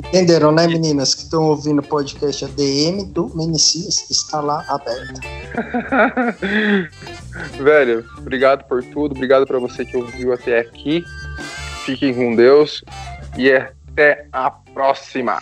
Entenderam, 0.07 0.51
né, 0.51 0.67
meninas 0.67 1.13
que 1.15 1.23
estão 1.23 1.43
ouvindo 1.45 1.79
o 1.79 1.83
podcast? 1.83 2.45
A 2.45 2.47
DM 2.49 3.05
do 3.05 3.29
Menicias 3.35 4.09
está 4.09 4.39
lá 4.39 4.63
aberta. 4.67 5.19
Velho, 7.61 8.05
obrigado 8.17 8.63
por 8.65 8.83
tudo. 8.83 9.15
Obrigado 9.15 9.45
pra 9.45 9.59
você 9.59 9.83
que 9.83 9.97
ouviu 9.97 10.33
até 10.33 10.59
aqui. 10.59 11.03
Fiquem 11.85 12.13
com 12.13 12.35
Deus. 12.35 12.83
E 13.37 13.51
até 13.51 14.27
a 14.31 14.51
próxima. 14.51 15.39